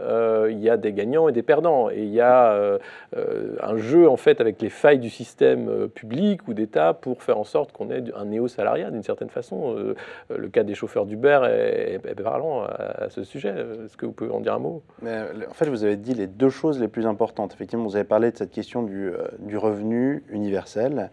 il 0.50 0.58
y 0.58 0.68
a 0.68 0.76
des 0.76 0.92
gagnants 0.92 1.28
et 1.28 1.32
des 1.32 1.42
perdants, 1.42 1.90
et 1.90 2.02
il 2.02 2.12
y 2.12 2.20
a 2.20 2.78
un 3.62 3.76
jeu 3.76 4.08
en 4.08 4.16
fait 4.16 4.40
avec 4.40 4.60
les 4.60 4.68
failles 4.68 4.98
du 4.98 5.10
système 5.10 5.88
public 5.88 6.46
ou 6.48 6.54
d'État 6.54 6.94
pour 6.94 7.22
faire 7.22 7.38
en 7.38 7.44
sorte 7.44 7.72
qu'on 7.72 7.90
ait 7.90 8.02
un 8.16 8.26
néo-salariat 8.26 8.90
d'une 8.90 9.02
certaine 9.02 9.30
façon. 9.30 9.76
le 10.30 10.48
cas 10.48 10.62
des 10.62 10.74
chauffeurs 10.74 11.06
d'Uber 11.06 11.40
est, 11.44 12.14
parlant 12.22 12.62
à, 12.62 13.08
ce 13.10 13.24
sujet. 13.24 13.54
Est-ce 13.84 13.96
que 13.96 14.06
vous 14.06 14.12
pouvez 14.12 14.30
en 14.30 14.40
dire 14.40 14.54
un 14.54 14.58
mot? 14.58 14.82
En 15.02 15.54
fait, 15.54 15.66
vous 15.66 15.84
avez 15.84 15.96
dit 15.96 16.14
les 16.14 16.26
deux 16.26 16.50
choses 16.50 16.80
les 16.80 16.88
plus 16.88 17.06
importantes 17.06 17.43
Effectivement, 17.52 17.84
vous 17.84 17.96
avez 17.96 18.04
parlé 18.04 18.30
de 18.30 18.36
cette 18.36 18.50
question 18.50 18.82
du, 18.82 19.08
euh, 19.08 19.28
du 19.40 19.58
revenu 19.58 20.24
universel 20.30 21.10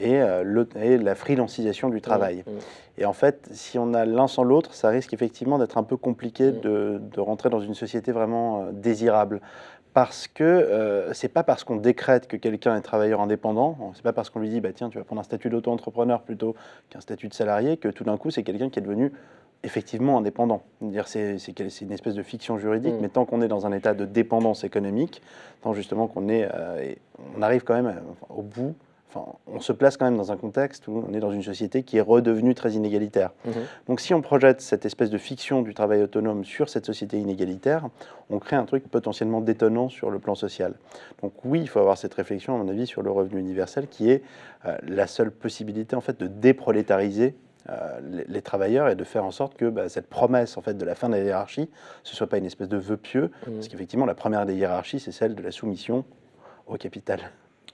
et, 0.00 0.20
euh, 0.20 0.42
le, 0.42 0.68
et, 0.76 0.98
la 0.98 1.14
freelancisation 1.14 1.88
du 1.88 2.00
travail. 2.00 2.42
Mmh, 2.46 2.50
mmh. 2.50 2.58
Et 2.98 3.04
en 3.06 3.12
fait, 3.12 3.48
si 3.52 3.78
on 3.78 3.94
a 3.94 4.04
l'un 4.04 4.26
sans 4.26 4.42
l'autre, 4.42 4.74
ça 4.74 4.88
risque 4.88 5.12
effectivement 5.12 5.58
d'être 5.58 5.78
un 5.78 5.82
peu 5.82 5.96
compliqué 5.96 6.50
mmh. 6.50 6.60
de, 6.60 7.00
de, 7.00 7.20
rentrer 7.20 7.50
dans 7.50 7.60
une 7.60 7.74
société 7.74 8.12
vraiment 8.12 8.62
euh, 8.62 8.72
désirable. 8.72 9.40
Parce 9.92 10.28
que 10.28 10.44
euh, 10.44 11.12
c'est 11.14 11.28
pas 11.28 11.42
parce 11.42 11.64
qu'on 11.64 11.74
décrète 11.74 12.28
que 12.28 12.36
quelqu'un 12.36 12.76
est 12.76 12.80
travailleur 12.80 13.20
indépendant, 13.20 13.90
c'est 13.94 14.04
pas 14.04 14.12
parce 14.12 14.30
qu'on 14.30 14.38
lui 14.38 14.48
dit 14.48 14.60
bah 14.60 14.68
tiens 14.72 14.88
tu 14.88 14.98
vas 14.98 15.04
prendre 15.04 15.20
un 15.20 15.24
statut 15.24 15.50
d'auto-entrepreneur 15.50 16.22
plutôt 16.22 16.54
qu'un 16.90 17.00
statut 17.00 17.26
de 17.26 17.34
salarié 17.34 17.76
que 17.76 17.88
tout 17.88 18.04
d'un 18.04 18.16
coup 18.16 18.30
c'est 18.30 18.44
quelqu'un 18.44 18.70
qui 18.70 18.78
est 18.78 18.82
devenu 18.82 19.12
effectivement 19.62 20.18
indépendant. 20.18 20.62
C'est 21.06 21.80
une 21.80 21.92
espèce 21.92 22.14
de 22.14 22.22
fiction 22.22 22.58
juridique, 22.58 22.94
mm. 22.94 23.00
mais 23.00 23.08
tant 23.08 23.24
qu'on 23.24 23.42
est 23.42 23.48
dans 23.48 23.66
un 23.66 23.72
état 23.72 23.94
de 23.94 24.04
dépendance 24.04 24.64
économique, 24.64 25.22
tant 25.62 25.74
justement 25.74 26.06
qu'on 26.06 26.28
est, 26.28 26.48
euh, 26.54 26.94
on 27.36 27.42
arrive 27.42 27.62
quand 27.62 27.74
même 27.74 28.00
au 28.30 28.42
bout, 28.42 28.74
enfin, 29.08 29.26
on 29.46 29.60
se 29.60 29.72
place 29.72 29.98
quand 29.98 30.06
même 30.06 30.16
dans 30.16 30.32
un 30.32 30.36
contexte 30.36 30.88
où 30.88 31.04
on 31.06 31.12
est 31.12 31.20
dans 31.20 31.32
une 31.32 31.42
société 31.42 31.82
qui 31.82 31.98
est 31.98 32.02
redevenue 32.02 32.54
très 32.54 32.72
inégalitaire. 32.72 33.32
Mm-hmm. 33.46 33.52
Donc 33.88 34.00
si 34.00 34.14
on 34.14 34.22
projette 34.22 34.62
cette 34.62 34.86
espèce 34.86 35.10
de 35.10 35.18
fiction 35.18 35.60
du 35.60 35.74
travail 35.74 36.02
autonome 36.02 36.44
sur 36.44 36.70
cette 36.70 36.86
société 36.86 37.18
inégalitaire, 37.18 37.88
on 38.30 38.38
crée 38.38 38.56
un 38.56 38.64
truc 38.64 38.88
potentiellement 38.88 39.42
détonnant 39.42 39.90
sur 39.90 40.10
le 40.10 40.18
plan 40.18 40.34
social. 40.34 40.74
Donc 41.22 41.32
oui, 41.44 41.60
il 41.60 41.68
faut 41.68 41.80
avoir 41.80 41.98
cette 41.98 42.14
réflexion, 42.14 42.54
à 42.54 42.58
mon 42.58 42.68
avis, 42.68 42.86
sur 42.86 43.02
le 43.02 43.10
revenu 43.10 43.40
universel, 43.40 43.88
qui 43.88 44.10
est 44.10 44.22
euh, 44.64 44.78
la 44.88 45.06
seule 45.06 45.30
possibilité 45.30 45.96
en 45.96 46.00
fait 46.00 46.18
de 46.18 46.28
déprolétariser 46.28 47.34
euh, 47.68 48.00
les, 48.26 48.42
travailleurs 48.42 48.88
et 48.88 48.96
de 48.96 49.04
faire 49.04 49.24
en 49.24 49.30
sorte 49.30 49.54
que 49.54 49.66
bah, 49.66 49.88
cette 49.88 50.08
promesse 50.08 50.56
en 50.56 50.62
fait 50.62 50.74
de 50.74 50.84
la 50.84 50.94
fin 50.94 51.08
de 51.08 51.14
la 51.14 51.22
hiérarchie, 51.22 51.68
ce 52.04 52.16
soit 52.16 52.26
pas 52.26 52.38
une 52.38 52.46
espèce 52.46 52.68
de 52.68 52.78
vœu 52.78 52.96
pieux, 52.96 53.30
mmh. 53.46 53.52
parce 53.52 53.68
qu'effectivement 53.68 54.06
la 54.06 54.14
première 54.14 54.46
des 54.46 54.54
hiérarchies, 54.54 54.98
c'est 54.98 55.12
celle 55.12 55.34
de 55.34 55.42
la 55.42 55.50
soumission 55.50 56.04
au 56.66 56.76
capital. 56.76 57.20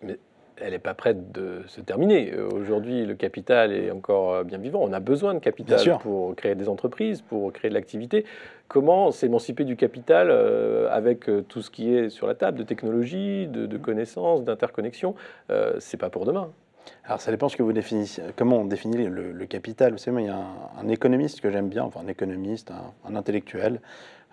Mais 0.02 0.18
elle 0.60 0.72
n'est 0.72 0.80
pas 0.80 0.94
prête 0.94 1.30
de 1.30 1.62
se 1.66 1.80
terminer. 1.80 2.32
Euh, 2.32 2.48
aujourd'hui, 2.48 3.06
le 3.06 3.14
capital 3.14 3.72
est 3.72 3.90
encore 3.92 4.34
euh, 4.34 4.44
bien 4.44 4.58
vivant. 4.58 4.80
On 4.82 4.92
a 4.92 5.00
besoin 5.00 5.34
de 5.34 5.38
capital 5.38 5.98
pour 5.98 6.34
créer 6.34 6.56
des 6.56 6.68
entreprises, 6.68 7.22
pour 7.22 7.52
créer 7.52 7.68
de 7.68 7.74
l'activité. 7.74 8.24
Comment 8.66 9.12
s'émanciper 9.12 9.64
du 9.64 9.76
capital 9.76 10.28
avec 10.90 11.30
tout 11.46 11.62
ce 11.62 11.70
qui 11.70 11.94
est 11.94 12.10
sur 12.10 12.26
la 12.26 12.34
table 12.34 12.58
de 12.58 12.64
technologie, 12.64 13.46
de, 13.46 13.76
connaissances, 13.76 14.42
d'interconnexion 14.42 15.14
C'est 15.78 15.98
pas 15.98 16.10
pour 16.10 16.24
demain. 16.24 16.50
Alors 17.04 17.20
ça 17.20 17.30
dépend 17.30 17.48
ce 17.48 17.56
que 17.56 17.62
vous 17.62 17.72
définissez, 17.72 18.22
comment 18.36 18.58
on 18.58 18.64
définit 18.64 18.96
le, 19.06 19.46
capital. 19.46 19.92
Vous 19.92 19.98
savez, 19.98 20.22
il 20.22 20.26
y 20.26 20.30
a 20.30 20.44
un, 20.80 20.88
économiste 20.88 21.40
que 21.40 21.50
j'aime 21.50 21.68
bien, 21.68 21.84
enfin 21.84 22.00
un 22.00 22.08
économiste, 22.08 22.72
un, 23.04 23.14
intellectuel, 23.14 23.80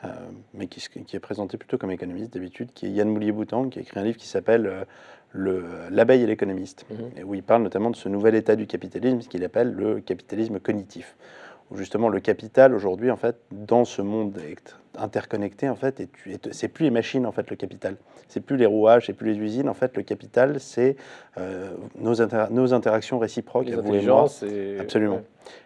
euh, 0.03 0.07
mais 0.53 0.67
qui, 0.67 0.81
qui, 1.05 1.15
est 1.15 1.19
présenté 1.19 1.57
plutôt 1.57 1.77
comme 1.77 1.91
économiste 1.91 2.33
d'habitude, 2.33 2.69
qui 2.73 2.87
est 2.87 2.89
Yann 2.89 3.09
Moulier-Boutan, 3.09 3.69
qui 3.69 3.79
a 3.79 3.81
écrit 3.81 3.99
un 3.99 4.03
livre 4.03 4.17
qui 4.17 4.27
s'appelle 4.27 4.65
euh, 4.65 5.89
L'abeille 5.89 6.23
et 6.23 6.27
l'économiste, 6.27 6.85
mhm. 6.89 7.11
et 7.17 7.23
où 7.23 7.33
il 7.33 7.43
parle 7.43 7.63
notamment 7.63 7.89
de 7.89 7.95
ce 7.95 8.09
nouvel 8.09 8.35
état 8.35 8.55
du 8.55 8.67
capitalisme, 8.67 9.21
ce 9.21 9.29
qu'il 9.29 9.43
appelle 9.43 9.71
le 9.73 9.99
capitalisme 9.99 10.59
cognitif. 10.59 11.15
Où 11.73 11.77
justement 11.77 12.07
le 12.07 12.19
capital 12.19 12.75
aujourd'hui, 12.75 13.09
en 13.09 13.17
fait, 13.17 13.35
dans 13.51 13.83
ce 13.83 14.03
monde 14.03 14.39
interconnecté 14.95 15.69
en 15.69 15.75
fait, 15.75 16.07
c'est 16.51 16.67
plus 16.67 16.83
les 16.83 16.91
machines 16.91 17.25
en 17.25 17.31
fait 17.31 17.49
le 17.49 17.55
capital, 17.55 17.95
c'est 18.27 18.41
plus 18.41 18.57
les 18.57 18.67
rouages, 18.67 19.07
c'est 19.07 19.13
plus 19.13 19.33
les 19.33 19.39
usines. 19.39 19.67
En 19.67 19.73
fait, 19.73 19.97
le 19.97 20.03
capital, 20.03 20.59
c'est 20.59 20.95
euh, 21.39 21.71
nos, 21.99 22.13
nos, 22.51 22.73
interactions 22.73 23.17
réciproques. 23.17 23.65
Les 23.65 23.73
intelligences 23.73 24.43
et... 24.43 24.77
Absolument. 24.79 25.21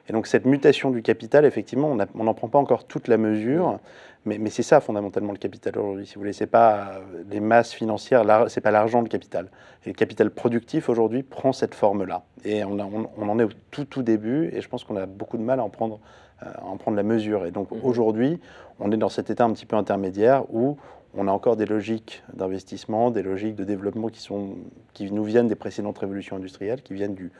Et 0.09 0.13
donc 0.13 0.27
cette 0.27 0.45
mutation 0.45 0.91
du 0.91 1.01
capital, 1.01 1.45
effectivement, 1.45 1.95
on 2.15 2.23
n'en 2.23 2.33
prend 2.33 2.47
pas 2.47 2.57
encore 2.57 2.85
toute 2.85 3.07
la 3.09 3.17
mesure, 3.17 3.79
Mais, 4.27 4.37
mais 4.39 4.49
c'est 4.49 4.63
ça 4.63 4.81
fondamentalement 4.81 5.31
le 5.31 5.37
capital 5.37 5.79
aujourd'hui. 5.79 6.05
Si 6.05 6.15
vous 6.15 6.21
voulez, 6.21 6.33
c'est 6.33 6.47
pas 6.47 6.99
les 7.29 7.39
masses 7.39 7.71
financières, 7.71 8.25
c'est 8.49 8.59
pas 8.59 8.71
l'argent 8.71 9.01
le 9.01 9.07
capital. 9.07 9.47
Et 9.85 9.89
le 9.89 9.95
capital 9.95 10.29
productif 10.31 10.89
aujourd'hui 10.89 11.23
prend 11.23 11.53
cette 11.53 11.73
forme-là. 11.73 12.23
Et 12.43 12.65
on, 12.65 12.77
on, 13.17 13.29
en 13.29 13.39
est 13.39 13.45
au 13.45 13.49
tout 13.71 13.85
tout 13.85 14.03
début. 14.03 14.49
Et 14.53 14.59
je 14.59 14.67
pense 14.67 14.83
qu'on 14.83 14.97
a 14.97 15.05
beaucoup 15.05 15.37
de 15.37 15.43
mal 15.43 15.61
à 15.61 15.63
en 15.63 15.69
prendre, 15.69 16.01
à 16.41 16.65
en 16.65 16.75
prendre 16.75 16.97
la 16.97 17.03
mesure. 17.03 17.45
Et 17.45 17.51
donc 17.51 17.71
mmh. 17.71 17.77
aujourd'hui, 17.83 18.41
on 18.81 18.91
est 18.91 18.97
dans 18.97 19.09
cet 19.09 19.29
état 19.29 19.45
un 19.45 19.53
petit 19.53 19.65
peu 19.65 19.77
intermédiaire 19.77 20.43
où 20.53 20.77
on 21.17 21.27
a 21.27 21.31
encore 21.31 21.57
des 21.57 21.65
logiques 21.65 22.23
d'investissement, 22.33 23.09
des 23.09 23.23
logiques 23.23 23.55
de 23.55 23.63
développement 23.63 24.07
qui, 24.09 24.21
sont, 24.21 24.55
qui 24.93 25.11
nous 25.11 25.23
viennent 25.23 25.47
des 25.47 25.55
précédentes 25.55 25.97
révolutions 25.97 26.35
industrielles, 26.35 26.81
qui 26.83 26.93
viennent 26.93 27.15
du, 27.15 27.31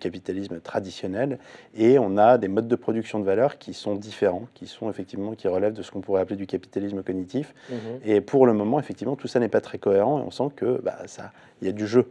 capitalisme 0.00 0.60
traditionnel, 0.60 1.38
et 1.74 1.98
on 1.98 2.18
a 2.18 2.38
des 2.38 2.48
modes 2.48 2.68
de 2.68 2.76
production 2.76 3.20
de 3.20 3.24
valeur 3.24 3.56
qui 3.56 3.72
sont 3.72 3.94
différents, 3.94 4.46
qui 4.52 4.66
sont 4.66 4.90
effectivement 4.90 5.34
qui 5.34 5.48
relèvent 5.48 5.74
de 5.74 5.82
ce 5.82 5.90
qu'on 5.90 6.00
pourrait 6.00 6.20
appeler 6.20 6.36
du 6.36 6.46
capitalisme 6.46 7.02
cognitif. 7.02 7.54
Mmh 7.70 7.74
et 8.04 8.20
pour 8.20 8.46
le 8.46 8.52
moment, 8.52 8.78
effectivement, 8.78 9.16
tout 9.16 9.28
ça 9.28 9.38
n'est 9.38 9.48
pas 9.48 9.60
très 9.60 9.78
cohérent, 9.78 10.18
et 10.18 10.22
on 10.22 10.30
sent 10.30 10.50
que 10.56 10.80
bah, 10.82 10.98
ça, 11.06 11.30
il 11.62 11.66
y 11.66 11.70
a 11.70 11.72
du 11.72 11.86
jeu 11.86 12.10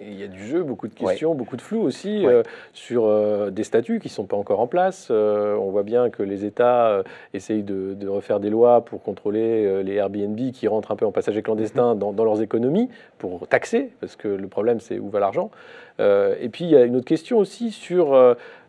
il 0.00 0.18
y 0.18 0.22
a 0.22 0.28
du 0.28 0.44
jeu, 0.46 0.62
beaucoup 0.62 0.88
de 0.88 0.94
questions, 0.94 1.34
beaucoup 1.34 1.56
de 1.56 1.62
flou 1.62 1.80
aussi 1.80 2.26
euh, 2.26 2.42
sur 2.72 3.06
euh, 3.06 3.50
des 3.50 3.64
statuts 3.64 3.98
qui 3.98 4.08
ne 4.08 4.12
sont 4.12 4.24
pas 4.24 4.36
encore 4.36 4.60
en 4.60 4.66
place. 4.66 5.08
Euh, 5.10 5.56
on 5.56 5.70
voit 5.70 5.82
bien 5.82 6.10
que 6.10 6.22
les 6.22 6.44
États 6.44 7.02
essayent 7.34 7.62
de, 7.62 8.08
refaire 8.08 8.40
des 8.40 8.50
lois 8.50 8.84
pour 8.84 9.02
contrôler 9.02 9.82
les 9.82 9.94
Airbnb 9.94 10.38
qui 10.52 10.68
rentrent 10.68 10.92
un 10.92 10.96
peu 10.96 11.06
en 11.06 11.12
passager 11.12 11.42
clandestin 11.42 11.94
mhm. 11.94 12.14
dans, 12.14 12.24
leurs 12.24 12.42
économies, 12.42 12.88
pour 13.18 13.46
taxer, 13.48 13.90
parce 14.00 14.16
que 14.16 14.28
le 14.28 14.48
problème 14.48 14.80
c'est 14.80 14.98
où 14.98 15.08
va 15.08 15.20
l'argent. 15.20 15.50
et 15.98 16.48
puis 16.50 16.64
il 16.64 16.70
y 16.70 16.76
a 16.76 16.84
une 16.84 16.96
autre 16.96 17.06
question 17.06 17.38
aussi 17.38 17.70
sur 17.70 18.14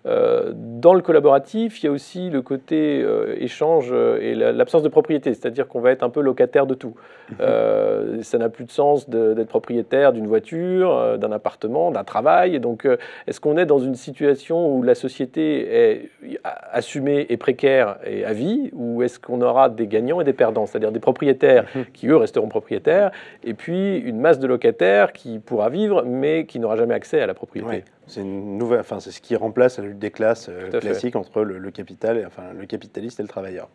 euh, 0.05 0.53
dans 0.55 0.93
le 0.93 1.01
collaboratif, 1.01 1.81
il 1.81 1.85
y 1.85 1.89
a 1.89 1.91
aussi 1.91 2.29
le 2.29 2.41
côté 2.41 3.01
euh, 3.03 3.35
échange 3.39 3.89
euh, 3.91 4.19
et 4.21 4.33
l'absence 4.33 4.81
de 4.81 4.87
propriété, 4.87 5.33
c'est-à-dire 5.33 5.67
qu'on 5.67 5.81
va 5.81 5.91
être 5.91 6.03
un 6.03 6.09
peu 6.09 6.21
locataire 6.21 6.65
de 6.65 6.73
tout. 6.73 6.95
Mhm. 7.29 8.23
ça 8.23 8.39
n'a 8.39 8.49
plus 8.49 8.65
de 8.65 8.71
sens 8.71 9.07
d'être 9.07 9.47
propriétaire 9.47 10.13
d'une 10.13 10.25
voiture, 10.25 11.19
d'un 11.19 11.31
appartement, 11.31 11.91
d'un 11.91 12.03
travail. 12.03 12.59
donc, 12.59 12.87
est-ce 13.27 13.39
qu'on 13.39 13.55
est 13.57 13.67
dans 13.67 13.77
une 13.77 13.93
situation 13.93 14.75
où 14.75 14.81
la 14.81 14.95
société 14.95 15.67
est 15.71 16.09
assumée 16.43 17.27
et 17.29 17.37
précaire 17.37 17.97
et 18.03 18.25
à 18.25 18.33
vie, 18.33 18.71
ou 18.73 19.03
est-ce 19.03 19.19
qu'on 19.19 19.41
aura 19.41 19.69
des 19.69 19.85
gagnants 19.85 20.21
et 20.21 20.23
des 20.23 20.33
perdants, 20.33 20.65
c'est-à-dire 20.65 20.91
des 20.91 20.99
propriétaires 20.99 21.65
mhm. 21.75 21.85
qui, 21.93 22.07
eux, 22.07 22.17
resteront 22.17 22.49
propriétaires, 22.49 23.11
et 23.43 23.53
puis 23.53 23.97
une 23.97 24.19
masse 24.19 24.39
de 24.39 24.47
locataires 24.47 25.13
qui 25.13 25.37
pourra 25.37 25.69
vivre, 25.69 26.03
mais 26.03 26.45
qui 26.45 26.59
n'aura 26.59 26.77
jamais 26.77 26.95
accès 26.95 27.21
à 27.21 27.27
la 27.27 27.35
propriété 27.35 27.83
c'est 28.09 28.21
une 28.21 28.57
nouvelle, 28.57 28.81
enfin 28.81 28.99
c'est 28.99 29.11
ce 29.11 29.21
qui 29.21 29.35
remplace 29.35 29.77
la 29.79 29.85
lutte 29.85 29.99
des 29.99 30.11
classes 30.11 30.49
euh, 30.49 30.69
classique 30.79 31.15
entre 31.15 31.43
le, 31.43 31.71
capital, 31.71 32.17
et, 32.17 32.25
enfin 32.25 32.53
le 32.53 32.65
capitaliste 32.65 33.19
et 33.19 33.23
le 33.23 33.29
travailleur. 33.29 33.69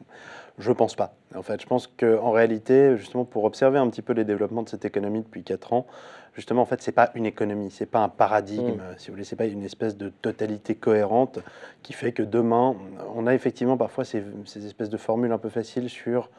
Je 0.59 0.71
pense 0.71 0.95
pas. 0.95 1.15
En 1.35 1.43
fait, 1.43 1.61
je 1.61 1.67
pense 1.67 1.87
qu'en 1.87 2.31
réalité, 2.31 2.97
justement, 2.97 3.25
pour 3.25 3.45
observer 3.45 3.79
un 3.79 3.89
petit 3.89 4.03
peu 4.03 4.13
les 4.13 4.25
développements 4.25 4.63
de 4.63 4.69
cette 4.69 4.85
économie 4.85 5.23
depuis 5.23 5.43
4 5.43 5.73
ans, 5.73 5.87
justement, 6.35 6.63
en 6.63 6.67
fait, 6.67 6.81
c'est 6.81 6.93
pas 6.93 7.11
une 7.15 7.27
économie, 7.27 7.71
c'est 7.73 7.87
pas 7.87 8.01
un 8.01 8.09
paradigme, 8.09 8.77
mm. 8.77 8.99
si 8.99 9.09
vous 9.09 9.15
voulez, 9.15 9.25
c'est 9.25 9.37
pas 9.37 9.47
une 9.47 9.65
espèce 9.65 9.97
de 9.97 10.11
totalité 10.11 10.75
cohérente 10.75 11.41
qui 11.83 11.93
fait 11.93 12.13
que 12.13 12.23
demain, 12.23 12.77
on 13.17 13.27
a 13.27 13.35
effectivement 13.35 13.77
parfois 13.77 14.05
ces, 14.05 14.23
ces 14.45 14.67
espèces 14.67 14.91
de 14.91 14.97
formules 14.97 15.33
un 15.33 15.39
peu 15.39 15.49
faciles 15.49 15.89
sur 15.89 16.31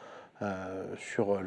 sur 0.98 1.38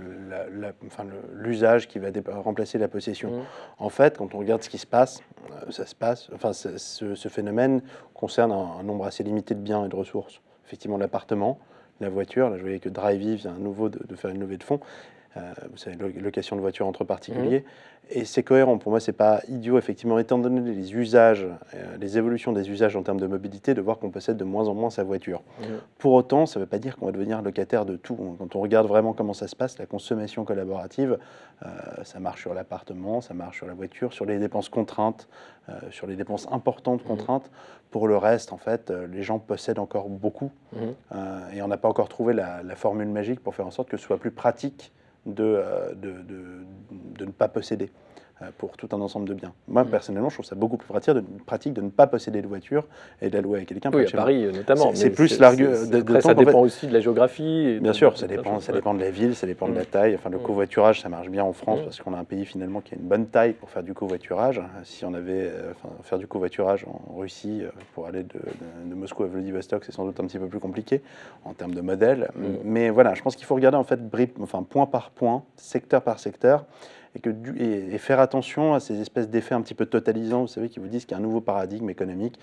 l'usage 1.34 1.88
qui 1.88 2.00
va 2.00 2.10
remplacer 2.39 2.77
la 2.77 2.88
possession. 2.88 3.31
Mmh. 3.31 3.43
En 3.77 3.89
fait, 3.89 4.17
quand 4.17 4.34
on 4.34 4.39
regarde 4.39 4.63
ce 4.63 4.69
qui 4.69 4.77
se 4.79 4.88
passe, 4.88 5.22
euh, 5.51 5.72
ça 5.72 5.86
se 5.86 5.96
passe, 5.96 6.29
enfin, 6.34 6.53
ce, 6.53 7.29
phénomène 7.29 7.81
concerne 8.13 8.51
un, 8.51 8.84
nombre 8.84 9.05
assez 9.05 9.24
limité 9.24 9.55
de 9.55 9.60
biens 9.60 9.86
et 9.86 9.89
de 9.89 9.96
ressources. 9.96 10.41
Effectivement, 10.65 10.98
l'appartement, 10.98 11.60
la 12.00 12.10
voiture, 12.10 12.50
là 12.50 12.58
je 12.58 12.62
voyais 12.62 12.79
que 12.79 12.89
Drivey 12.89 13.36
vient 13.36 13.55
à 13.55 13.60
nouveau 13.60 13.89
de, 13.89 14.00
de 14.05 14.15
faire 14.15 14.31
une 14.31 14.39
levée 14.39 14.58
de 14.58 14.63
fonds. 14.63 14.79
Euh, 15.38 15.54
vous 15.70 15.78
savez, 15.78 15.96
location 16.20 16.56
de 16.56 16.62
voiture 16.62 16.88
entre 16.88 17.04
particuliers. 17.04 17.60
Mmh. 17.60 18.12
Et 18.12 18.26
c'est 18.26 18.42
cohérent. 18.42 18.80
Pour 18.80 18.92
moi, 18.92 19.00
c'est 19.00 19.14
pas 19.14 19.42
idiot, 19.48 19.78
effectivement, 19.78 20.18
étant 20.18 20.40
donné 20.40 20.62
les 20.62 20.96
usages, 20.96 21.46
euh, 21.76 21.98
les 22.00 22.18
évolutions 22.18 22.52
des 22.52 22.72
usages 22.72 22.96
en 22.96 23.04
termes 23.04 23.20
de 23.20 23.28
mobilité, 23.28 23.76
de 23.76 23.82
voir 23.82 24.00
qu'on 24.00 24.10
possède 24.10 24.38
de 24.38 24.44
moins 24.44 24.68
en 24.68 24.74
moins 24.74 24.90
sa 24.90 25.04
voiture. 25.04 25.44
Mmh. 25.60 25.66
Pour 26.00 26.14
autant, 26.14 26.48
ça 26.48 26.60
ne 26.60 26.64
veut 26.66 26.70
pas 26.70 26.80
dire 26.80 26.98
qu'on 26.98 27.06
va 27.06 27.12
devenir 27.12 27.44
locataire 27.44 27.86
de 27.86 27.96
tout. 27.96 28.18
Quand 28.40 28.56
on 28.56 28.60
regarde 28.60 28.88
vraiment 28.88 29.14
comment 29.14 29.34
ça 29.34 29.48
se 29.48 29.56
passe, 29.56 29.78
la 29.78 29.86
consommation 29.86 30.46
collaborative, 30.46 31.20
euh, 31.64 31.68
ça 32.04 32.20
marche 32.20 32.42
sur 32.42 32.56
l'appartement, 32.56 33.22
ça 33.22 33.36
marche 33.36 33.58
sur 33.58 33.68
la 33.68 33.76
voiture, 33.76 34.14
sur 34.14 34.26
les 34.26 34.40
dépenses 34.40 34.70
contraintes, 34.70 35.28
sur 35.92 36.08
les 36.08 36.16
dépenses 36.16 36.48
importantes 36.52 37.04
mmh. 37.04 37.08
contraintes. 37.08 37.52
Pour 37.92 38.08
le 38.08 38.18
reste, 38.18 38.54
en 38.54 38.58
fait, 38.58 38.90
les 38.90 39.22
gens 39.22 39.38
possèdent 39.38 39.78
encore 39.78 40.10
beaucoup. 40.10 40.50
et 41.54 41.62
on 41.62 41.68
n'a 41.68 41.78
pas 41.78 41.88
encore 41.88 42.10
trouvé 42.10 42.34
la, 42.34 42.64
la 42.64 42.76
formule 42.76 43.10
magique 43.10 43.40
pour 43.40 43.54
faire 43.54 43.68
en 43.68 43.72
sorte 43.72 43.88
que 43.88 43.98
ce 43.98 44.04
soit 44.04 44.18
plus 44.18 44.32
pratique 44.32 44.92
euh, 45.28 45.94
de, 45.94 46.12
de, 46.24 46.64
de, 47.18 47.26
ne 47.26 47.32
pas 47.32 47.48
posséder 47.48 47.90
pour 48.58 48.77
tout 48.77 48.88
un 48.91 49.01
ensemble 49.01 49.27
de 49.27 49.34
biens. 49.34 49.53
Moi, 49.67 49.84
mm. 49.84 49.89
personnellement, 49.89 50.29
je 50.29 50.36
trouve 50.36 50.46
ça 50.46 50.55
beaucoup 50.55 50.77
plus 50.77 50.88
pratique 50.88 51.13
de, 51.13 51.24
pratique 51.46 51.74
de 51.74 51.81
ne 51.81 51.89
pas 51.89 52.08
posséder 52.08 52.41
de 52.41 52.48
voiture 52.48 52.86
et 53.22 53.29
de 53.29 53.36
la 53.36 53.41
louer 53.41 53.62
à 53.62 53.65
quelqu'un. 53.65 53.91
Oui, 53.93 54.05
à 54.05 54.15
Paris 54.15 54.46
notamment. 54.53 54.91
C'est 54.96 55.10
plus 55.10 55.39
l'argument. 55.39 55.74
Après, 55.93 56.22
ça 56.22 56.34
dépend 56.34 56.62
aussi 56.62 56.88
de 56.88 56.93
la 56.93 57.01
géographie. 57.01 57.79
Bien 57.81 57.93
sûr, 57.93 58.17
ça 58.17 58.27
dépend, 58.27 58.60
ça 58.60 58.72
dépend 58.72 58.93
de 58.93 59.00
la 59.00 59.12
ville, 59.12 59.36
ça 59.36 59.48
dépend 59.48 59.67
de 59.67 59.75
la 59.75 59.81
mm. 59.81 59.88
taille. 59.88 60.15
Enfin, 60.15 60.29
le 60.29 60.38
mm. 60.38 60.43
covoiturage, 60.43 61.01
ça 61.01 61.10
marche 61.10 61.29
bien 61.29 61.43
en 61.43 61.53
France 61.53 61.79
parce 61.84 62.00
qu'on 62.00 62.13
a 62.13 62.17
un 62.17 62.24
pays 62.24 62.46
finalement 62.46 62.81
qui 62.81 62.93
a 62.93 62.98
une 62.98 63.08
bonne 63.08 63.27
taille 63.27 63.53
pour 63.53 63.69
faire 63.69 63.84
du 63.84 63.93
covoiturage. 63.93 64.62
Si 64.84 65.05
on 65.05 65.13
avait, 65.13 65.50
euh, 65.50 65.72
enfin, 65.72 65.93
faire 66.03 66.17
du 66.17 66.27
covoiturage 66.27 66.86
en 66.88 67.17
Russie 67.17 67.63
pour 67.93 68.08
aller 68.08 68.24
de, 68.24 68.96
Moscou 68.96 69.24
à 69.24 69.27
Vladivostok, 69.27 69.86
c'est 69.86 69.91
sans 69.91 70.05
doute 70.05 70.19
un 70.19 70.25
petit 70.25 70.39
peu 70.39 70.48
plus 70.48 70.60
compliqué 70.60 71.01
en 71.46 71.53
termes 71.53 71.74
de 71.74 71.81
modèle. 71.81 72.29
Mais 72.63 72.89
voilà, 72.89 73.13
je 73.13 73.22
pense 73.22 73.36
qu'il 73.36 73.46
faut 73.46 73.55
regarder 73.55 73.77
en 73.77 73.84
fait, 73.84 74.00
enfin, 74.41 74.63
point 74.63 74.86
par 74.86 75.12
point, 75.12 75.43
secteur 75.55 76.01
par 76.01 76.19
secteur 76.19 76.65
et, 77.16 77.20
que 77.20 77.30
et, 77.60 77.98
faire 77.98 78.20
attention 78.20 78.74
à 78.74 78.80
ces 78.80 79.00
espèces 79.01 79.30
d'effets 79.30 79.56
un 79.56 79.62
petit 79.62 79.74
peu 79.74 79.86
totalisants, 79.86 80.42
vous 80.42 80.48
savez, 80.48 80.70
qui 80.70 80.80
vous 80.80 80.88
disent 80.88 81.06
qu'il 81.06 81.12
y 81.12 81.16
a 81.16 81.18
un 81.18 81.24
nouveau 81.24 81.42
paradigme 81.42 81.89
économique. 81.89 82.39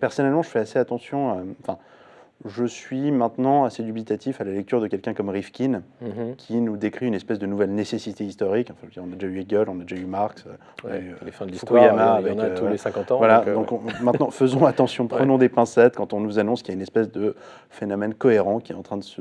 personnellement, 0.00 0.42
je 0.42 0.48
fais 0.48 0.60
assez 0.60 0.78
attention. 0.78 1.38
Euh, 1.38 1.42
enfin, 1.62 1.78
je 2.46 2.64
suis 2.64 3.10
maintenant 3.10 3.64
assez 3.64 3.82
dubitatif 3.82 4.40
à 4.40 4.44
la 4.44 4.52
lecture 4.52 4.80
de 4.80 4.86
quelqu'un 4.86 5.12
comme 5.12 5.28
Rifkin, 5.28 5.82
mhm. 6.00 6.36
qui 6.38 6.60
nous 6.60 6.78
décrit 6.78 7.06
une 7.06 7.14
espèce 7.14 7.38
de 7.38 7.44
nouvelle 7.44 7.74
nécessité 7.74 8.24
historique. 8.24 8.70
Enfin, 8.70 8.86
on 8.98 9.12
a 9.12 9.16
déjà 9.16 9.26
eu 9.26 9.40
Hegel, 9.40 9.68
on 9.68 9.78
a 9.80 9.84
déjà 9.84 10.00
eu 10.00 10.06
Marx, 10.06 10.46
euh, 10.86 11.12
les 11.22 11.32
fins 11.32 11.44
de 11.44 11.50
l'histoire, 11.50 12.20
il 12.22 12.28
y 12.28 12.30
en 12.30 12.38
a 12.38 12.50
tous 12.50 12.66
les 12.66 12.78
50 12.78 13.12
ans. 13.12 13.18
Voilà, 13.18 13.44
donc, 13.44 13.68
maintenant 14.00 14.30
faisons 14.30 14.64
attention, 14.64 15.06
prenons 15.08 15.36
des 15.36 15.50
pincettes 15.50 15.96
quand 15.96 16.14
on 16.14 16.20
nous 16.20 16.38
annonce 16.38 16.62
qu'il 16.62 16.72
y 16.72 16.74
a 16.74 16.76
une 16.76 16.82
espèce 16.82 17.10
de 17.12 17.34
phénomène 17.68 18.14
cohérent 18.14 18.60
qui 18.60 18.72
est 18.72 18.76
en 18.76 18.82
train 18.82 18.96
de 18.96 19.04
se, 19.04 19.20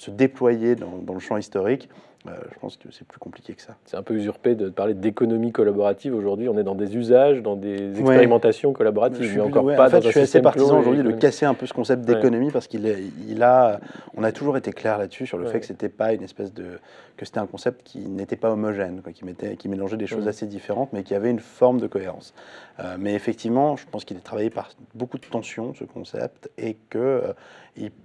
se 0.00 0.10
déployer 0.10 0.76
dans, 0.76 0.96
dans, 1.02 1.12
le 1.12 1.20
champ 1.20 1.36
historique. 1.36 1.90
Euh, 2.26 2.30
je 2.54 2.58
pense 2.58 2.78
que 2.78 2.88
c'est 2.90 3.06
plus 3.06 3.18
compliqué 3.18 3.52
que 3.52 3.60
ça. 3.60 3.76
C'est 3.84 3.98
un 3.98 4.02
peu 4.02 4.14
usurpé 4.14 4.54
de 4.54 4.70
parler 4.70 4.94
d'économie 4.94 5.52
collaborative. 5.52 6.14
Aujourd'hui, 6.14 6.48
on 6.48 6.56
est 6.56 6.62
dans 6.62 6.74
des 6.74 6.96
usages, 6.96 7.42
dans 7.42 7.56
des 7.56 7.98
expérimentations 7.98 8.72
collaboratives. 8.72 9.22
Je 9.22 9.28
suis, 9.28 9.40
encore 9.40 9.66
pas 9.66 9.86
en 9.86 9.90
fait, 9.90 10.02
je 10.02 10.08
suis 10.08 10.20
assez 10.20 10.40
partisan 10.40 10.80
aujourd'hui 10.80 11.02
de 11.02 11.12
casser 11.12 11.44
un 11.44 11.52
peu 11.52 11.66
ce 11.66 11.74
concept 11.74 12.04
d'économie 12.04 12.50
parce 12.50 12.66
qu'il 12.66 12.86
il 13.28 13.42
a, 13.42 13.80
on 14.16 14.22
a 14.22 14.32
toujours 14.32 14.56
été 14.56 14.72
clair 14.72 14.96
là-dessus 14.96 15.26
sur 15.26 15.36
le 15.36 15.46
fait 15.46 15.60
que 15.60 15.66
c'était 15.66 15.90
pas 15.90 16.14
une 16.14 16.22
espèce 16.22 16.52
de, 16.52 16.78
que 17.20 17.26
c'était 17.26 17.38
un 17.38 17.46
concept 17.46 17.82
qui 17.84 17.98
n'était 17.98 18.36
pas 18.36 18.50
homogène, 18.50 19.02
quoi, 19.02 19.12
qui, 19.12 19.26
mettait, 19.26 19.56
qui 19.56 19.68
mélangeait 19.68 19.98
des 19.98 20.06
choses 20.06 20.26
assez 20.26 20.46
différentes, 20.46 20.94
mais 20.94 21.02
qui 21.02 21.14
avait 21.14 21.30
une 21.30 21.40
forme 21.40 21.78
de 21.78 21.86
cohérence. 21.86 22.32
Euh, 22.80 22.96
mais 22.98 23.12
effectivement, 23.12 23.76
je 23.76 23.84
pense 23.90 24.06
qu'il 24.06 24.16
est 24.16 24.24
travaillé 24.24 24.48
par 24.48 24.70
beaucoup 24.94 25.18
de 25.18 25.26
tensions 25.26 25.74
ce 25.74 25.84
concept 25.84 26.50
et 26.56 26.78
que 26.88 26.98
euh, 26.98 27.32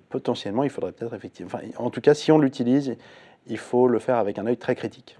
potentiellement, 0.10 0.64
il 0.64 0.70
faudrait 0.70 0.92
peut-être 0.92 1.14
effectivement, 1.14 1.52
en 1.78 1.90
tout 1.90 2.02
cas, 2.02 2.14
si 2.14 2.32
on 2.32 2.38
l'utilise 2.38 2.96
il 3.48 3.58
faut 3.58 3.88
le 3.88 4.00
faire 4.00 4.18
avec 4.18 4.40
un 4.40 4.46
œil 4.46 4.58
très 4.58 4.76
critique. 4.76 5.18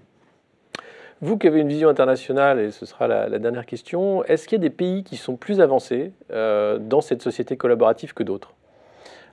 Vous 1.22 1.38
qui 1.38 1.46
avez 1.46 1.60
une 1.60 1.68
vision 1.68 1.88
internationale, 1.88 2.60
et 2.60 2.70
ce 2.70 2.84
sera 2.84 3.08
la, 3.08 3.38
dernière 3.38 3.64
question, 3.64 4.22
est-ce 4.24 4.46
qu'il 4.46 4.56
y 4.56 4.60
a 4.60 4.68
des 4.68 4.74
pays 4.74 5.02
qui 5.02 5.16
sont 5.16 5.36
plus 5.36 5.60
avancés 5.60 6.12
euh, 6.30 6.78
dans 6.78 7.00
cette 7.00 7.22
société 7.22 7.56
collaborative 7.56 8.12
que 8.12 8.22
d'autres? 8.22 8.52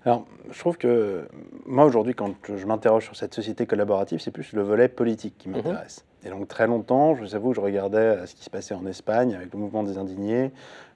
Alors, 0.05 0.25
je 0.51 0.59
trouve 0.59 0.77
que 0.77 1.27
moi, 1.65 1.85
aujourd'hui, 1.85 2.13
quand 2.13 2.35
je 2.43 2.65
m'interroge 2.65 3.05
sur 3.05 3.15
cette 3.15 3.33
société 3.33 3.65
collaborative, 3.65 4.19
c'est 4.19 4.31
plus 4.31 4.51
le 4.53 4.61
volet 4.61 4.89
politique 4.89 5.37
qui 5.37 5.47
mhm. 5.47 5.55
m'intéresse. 5.55 6.05
Et 6.25 6.29
donc, 6.29 6.47
très 6.47 6.67
longtemps, 6.67 7.15
je 7.15 7.21
vous 7.21 7.35
avoue, 7.35 7.53
je 7.53 7.61
regardais 7.61 7.97
euh, 7.97 8.25
ce 8.25 8.35
qui 8.35 8.43
se 8.43 8.49
passait 8.49 8.73
en 8.73 8.85
Espagne 8.85 9.35
avec 9.35 9.53
le 9.53 9.59
mouvement 9.59 9.83
des 9.83 9.97
indignés. 9.97 10.51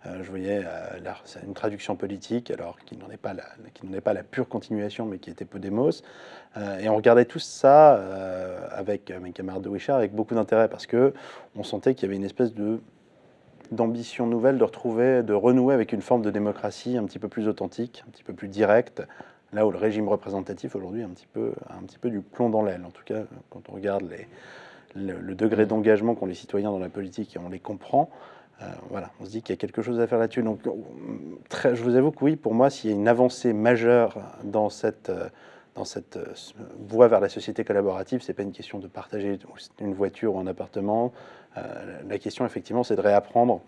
Euh, 0.08 0.24
je 0.24 0.30
voyais 0.30 0.62
euh, 0.64 1.44
une 1.46 1.54
traduction 1.54 1.96
politique, 1.96 2.52
alors 2.52 2.78
qui 2.86 2.98
n'en 2.98 3.10
est, 3.10 3.18
pas 3.18 3.34
la, 3.34 3.44
qui 3.74 3.86
est 3.94 4.02
pas 4.02 4.14
la 4.14 4.24
pure 4.24 4.48
continuation, 4.48 5.06
mais 5.06 5.18
qui 5.18 5.30
était 5.30 5.46
Podemos. 5.46 6.02
Euh, 6.56 6.80
et 6.80 6.90
on 6.90 6.96
regardait 6.96 7.26
tout 7.26 7.40
ça 7.40 7.94
avec 8.72 9.12
mes 9.22 9.32
camarades 9.32 9.64
de 9.64 9.70
Wishard 9.70 9.98
avec 9.98 10.14
beaucoup 10.14 10.36
d'intérêt 10.36 10.70
parce 10.70 10.86
que 10.86 11.14
on 11.56 11.64
sentait 11.64 11.94
qu'il 11.94 12.04
y 12.04 12.06
avait 12.08 12.16
une 12.16 12.24
espèce 12.24 12.54
de 12.54 12.80
d'ambition 13.72 14.28
nouvelle 14.28 14.58
de 14.58 14.64
retrouver, 14.64 15.24
de 15.24 15.34
renouer 15.34 15.74
avec 15.74 15.94
une 15.94 16.02
forme 16.02 16.22
de 16.22 16.32
démocratie 16.32 16.98
un 16.98 17.06
petit 17.06 17.20
peu 17.20 17.28
plus 17.28 17.48
authentique, 17.48 18.04
un 18.08 18.12
petit 18.12 18.24
peu 18.24 18.34
plus 18.34 18.48
directe, 18.48 19.04
là 19.54 19.66
où 19.66 19.72
le 19.72 19.78
régime 19.78 20.08
représentatif 20.08 20.76
aujourd'hui 20.76 21.04
un 21.04 21.10
petit 21.10 21.28
peu, 21.32 21.54
un 21.70 21.84
petit 21.84 21.98
peu 21.98 22.10
du 22.10 22.22
plomb 22.22 22.50
dans 22.50 22.64
l'aile. 22.64 22.84
En 22.86 22.92
tout 22.92 23.04
cas, 23.06 23.24
quand 23.50 23.70
on 23.70 23.74
regarde 23.74 24.10
le, 24.96 25.36
degré 25.36 25.66
d'engagement 25.66 26.16
qu'ont 26.16 26.26
les 26.26 26.34
citoyens 26.34 26.72
dans 26.72 26.80
la 26.80 26.90
politique 26.90 27.36
et 27.36 27.40
on 27.40 27.50
les 27.50 27.60
comprend, 27.60 28.10
euh, 28.62 28.66
voilà, 28.90 29.12
on 29.20 29.26
se 29.26 29.30
dit 29.30 29.42
qu'il 29.42 29.54
y 29.54 29.58
a 29.58 29.60
quelque 29.60 29.82
chose 29.82 30.00
à 30.00 30.08
faire 30.08 30.18
là-dessus. 30.18 30.44
Donc, 30.44 30.62
je 31.64 31.84
vous 31.84 31.96
avoue 31.96 32.12
que 32.12 32.26
oui, 32.26 32.36
pour 32.36 32.54
moi, 32.54 32.70
s'il 32.70 32.90
y 32.90 32.94
a 32.94 32.96
une 32.96 33.08
avancée 33.08 33.54
majeure 33.54 34.18
dans 34.44 34.70
cette, 34.70 35.12
dans 35.78 35.86
cette 35.86 36.20
voie 36.90 37.08
vers 37.08 37.20
la 37.20 37.30
société 37.30 37.64
collaborative, 37.64 38.22
ce 38.22 38.28
n'est 38.28 38.36
pas 38.36 38.44
une 38.44 38.52
question 38.52 38.80
de 38.80 38.88
partager 38.88 39.40
une 39.80 39.94
voiture 39.94 40.36
ou 40.36 40.40
un 40.40 40.48
appartement. 40.48 41.14
la 41.56 42.18
question, 42.18 42.46
effectivement, 42.46 42.84
c'est 42.84 42.96
de 42.96 43.02
réapprendre 43.02 43.62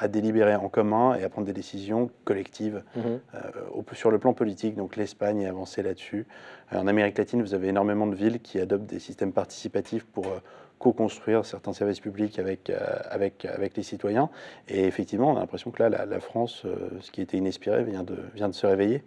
à 0.00 0.08
délibérer 0.08 0.56
en 0.56 0.68
commun 0.68 1.14
et 1.14 1.24
à 1.24 1.28
prendre 1.28 1.46
des 1.46 1.52
décisions 1.52 2.10
collectives 2.24 2.82
mhm. 2.96 3.20
euh, 3.34 3.82
sur 3.92 4.10
le 4.10 4.18
plan 4.18 4.32
politique. 4.32 4.74
Donc 4.74 4.96
l'Espagne 4.96 5.42
est 5.42 5.46
avancée 5.46 5.82
là-dessus. 5.82 6.26
Euh, 6.72 6.78
en 6.78 6.86
Amérique 6.86 7.18
latine, 7.18 7.42
vous 7.42 7.54
avez 7.54 7.68
énormément 7.68 8.06
de 8.06 8.14
villes 8.14 8.40
qui 8.40 8.58
adoptent 8.58 8.86
des 8.86 8.98
systèmes 8.98 9.32
participatifs 9.32 10.04
pour 10.04 10.26
euh, 10.26 10.40
co-construire 10.78 11.44
certains 11.44 11.74
services 11.74 12.00
publics 12.00 12.38
avec, 12.38 12.72
avec, 13.10 13.44
avec 13.44 13.76
les 13.76 13.82
citoyens. 13.82 14.30
Et 14.66 14.84
effectivement, 14.84 15.30
on 15.30 15.36
a 15.36 15.40
l'impression 15.40 15.70
que 15.70 15.82
là, 15.82 15.90
la, 15.90 16.06
la 16.06 16.20
France, 16.20 16.64
ce 17.00 17.10
qui 17.10 17.20
était 17.20 17.36
inespéré, 17.36 17.84
vient 17.84 18.02
de, 18.02 18.16
vient 18.34 18.48
de 18.48 18.54
se 18.54 18.66
réveiller. 18.66 19.04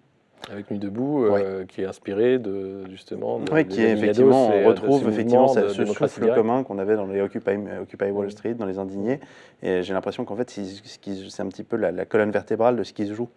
Avec 0.52 0.70
Nuit 0.70 0.80
debout, 0.80 1.26
euh, 1.26 1.66
qui 1.66 1.82
est 1.82 1.86
inspiré 1.86 2.38
de 2.38 2.86
justement. 2.90 3.40
oui, 3.52 3.66
qui 3.66 3.82
est 3.82 3.92
effectivement, 3.92 4.50
on 4.50 4.66
retrouve 4.66 5.08
effectivement 5.08 5.48
ce, 5.48 5.70
souffle 5.86 6.34
commun 6.34 6.64
qu'on 6.64 6.80
avait 6.80 6.96
dans 6.96 7.06
les 7.06 7.22
Occupy, 7.22 7.58
Occupy, 7.82 8.12
Wall 8.12 8.30
Street, 8.30 8.54
dans 8.54 8.66
les 8.66 8.78
Indignés. 8.78 9.20
Et 9.62 9.84
j'ai 9.84 9.94
l'impression 9.94 10.26
qu'en 10.26 10.36
fait, 10.36 10.50
c'est 10.50 11.42
un 11.42 11.48
petit 11.48 11.64
peu 11.64 11.78
la, 11.78 12.06
colonne 12.06 12.32
vertébrale 12.32 12.76
de 12.76 12.84
ce 12.84 12.94
qui 12.94 13.08
se 13.08 13.14
joue. 13.14 13.30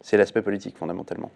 C'est 0.00 0.16
l'aspect 0.16 0.42
politique 0.42 0.78
fondamentalement. 0.78 1.30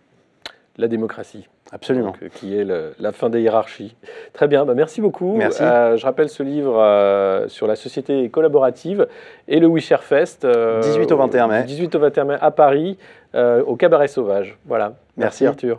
La 0.79 0.89
démocratie. 0.89 1.49
Absolument. 1.73 2.13
Euh, 2.23 2.29
qui 2.33 2.57
est 2.57 2.65
la 2.65 3.13
fin 3.13 3.31
des 3.31 3.41
hiérarchies. 3.41 3.97
Très 4.33 4.47
bien, 4.47 4.65
bah 4.65 4.75
merci 4.75 5.01
beaucoup. 5.01 5.37
Merci. 5.37 5.63
Euh, 5.63 5.97
je 5.97 6.05
rappelle 6.05 6.29
ce 6.29 6.43
livre 6.43 7.47
sur 7.49 7.67
la 7.67 7.77
société 7.77 8.29
collaborative 8.29 9.07
et 9.49 9.59
le 9.59 9.67
WeShare 9.67 10.05
Fest. 10.05 10.47
18 10.47 11.13
au 11.13 11.17
21 11.17 11.49
mai. 11.49 11.65
18 11.65 11.95
au 11.95 11.99
21 11.99 12.25
mai 12.25 12.37
à 12.41 12.51
Paris. 12.51 12.99
Euh, 13.37 13.63
au 13.65 13.77
Cabaret 13.77 14.09
Sauvage. 14.09 14.57
Voilà. 14.65 14.95
Merci, 15.17 15.47
Arthur. 15.47 15.77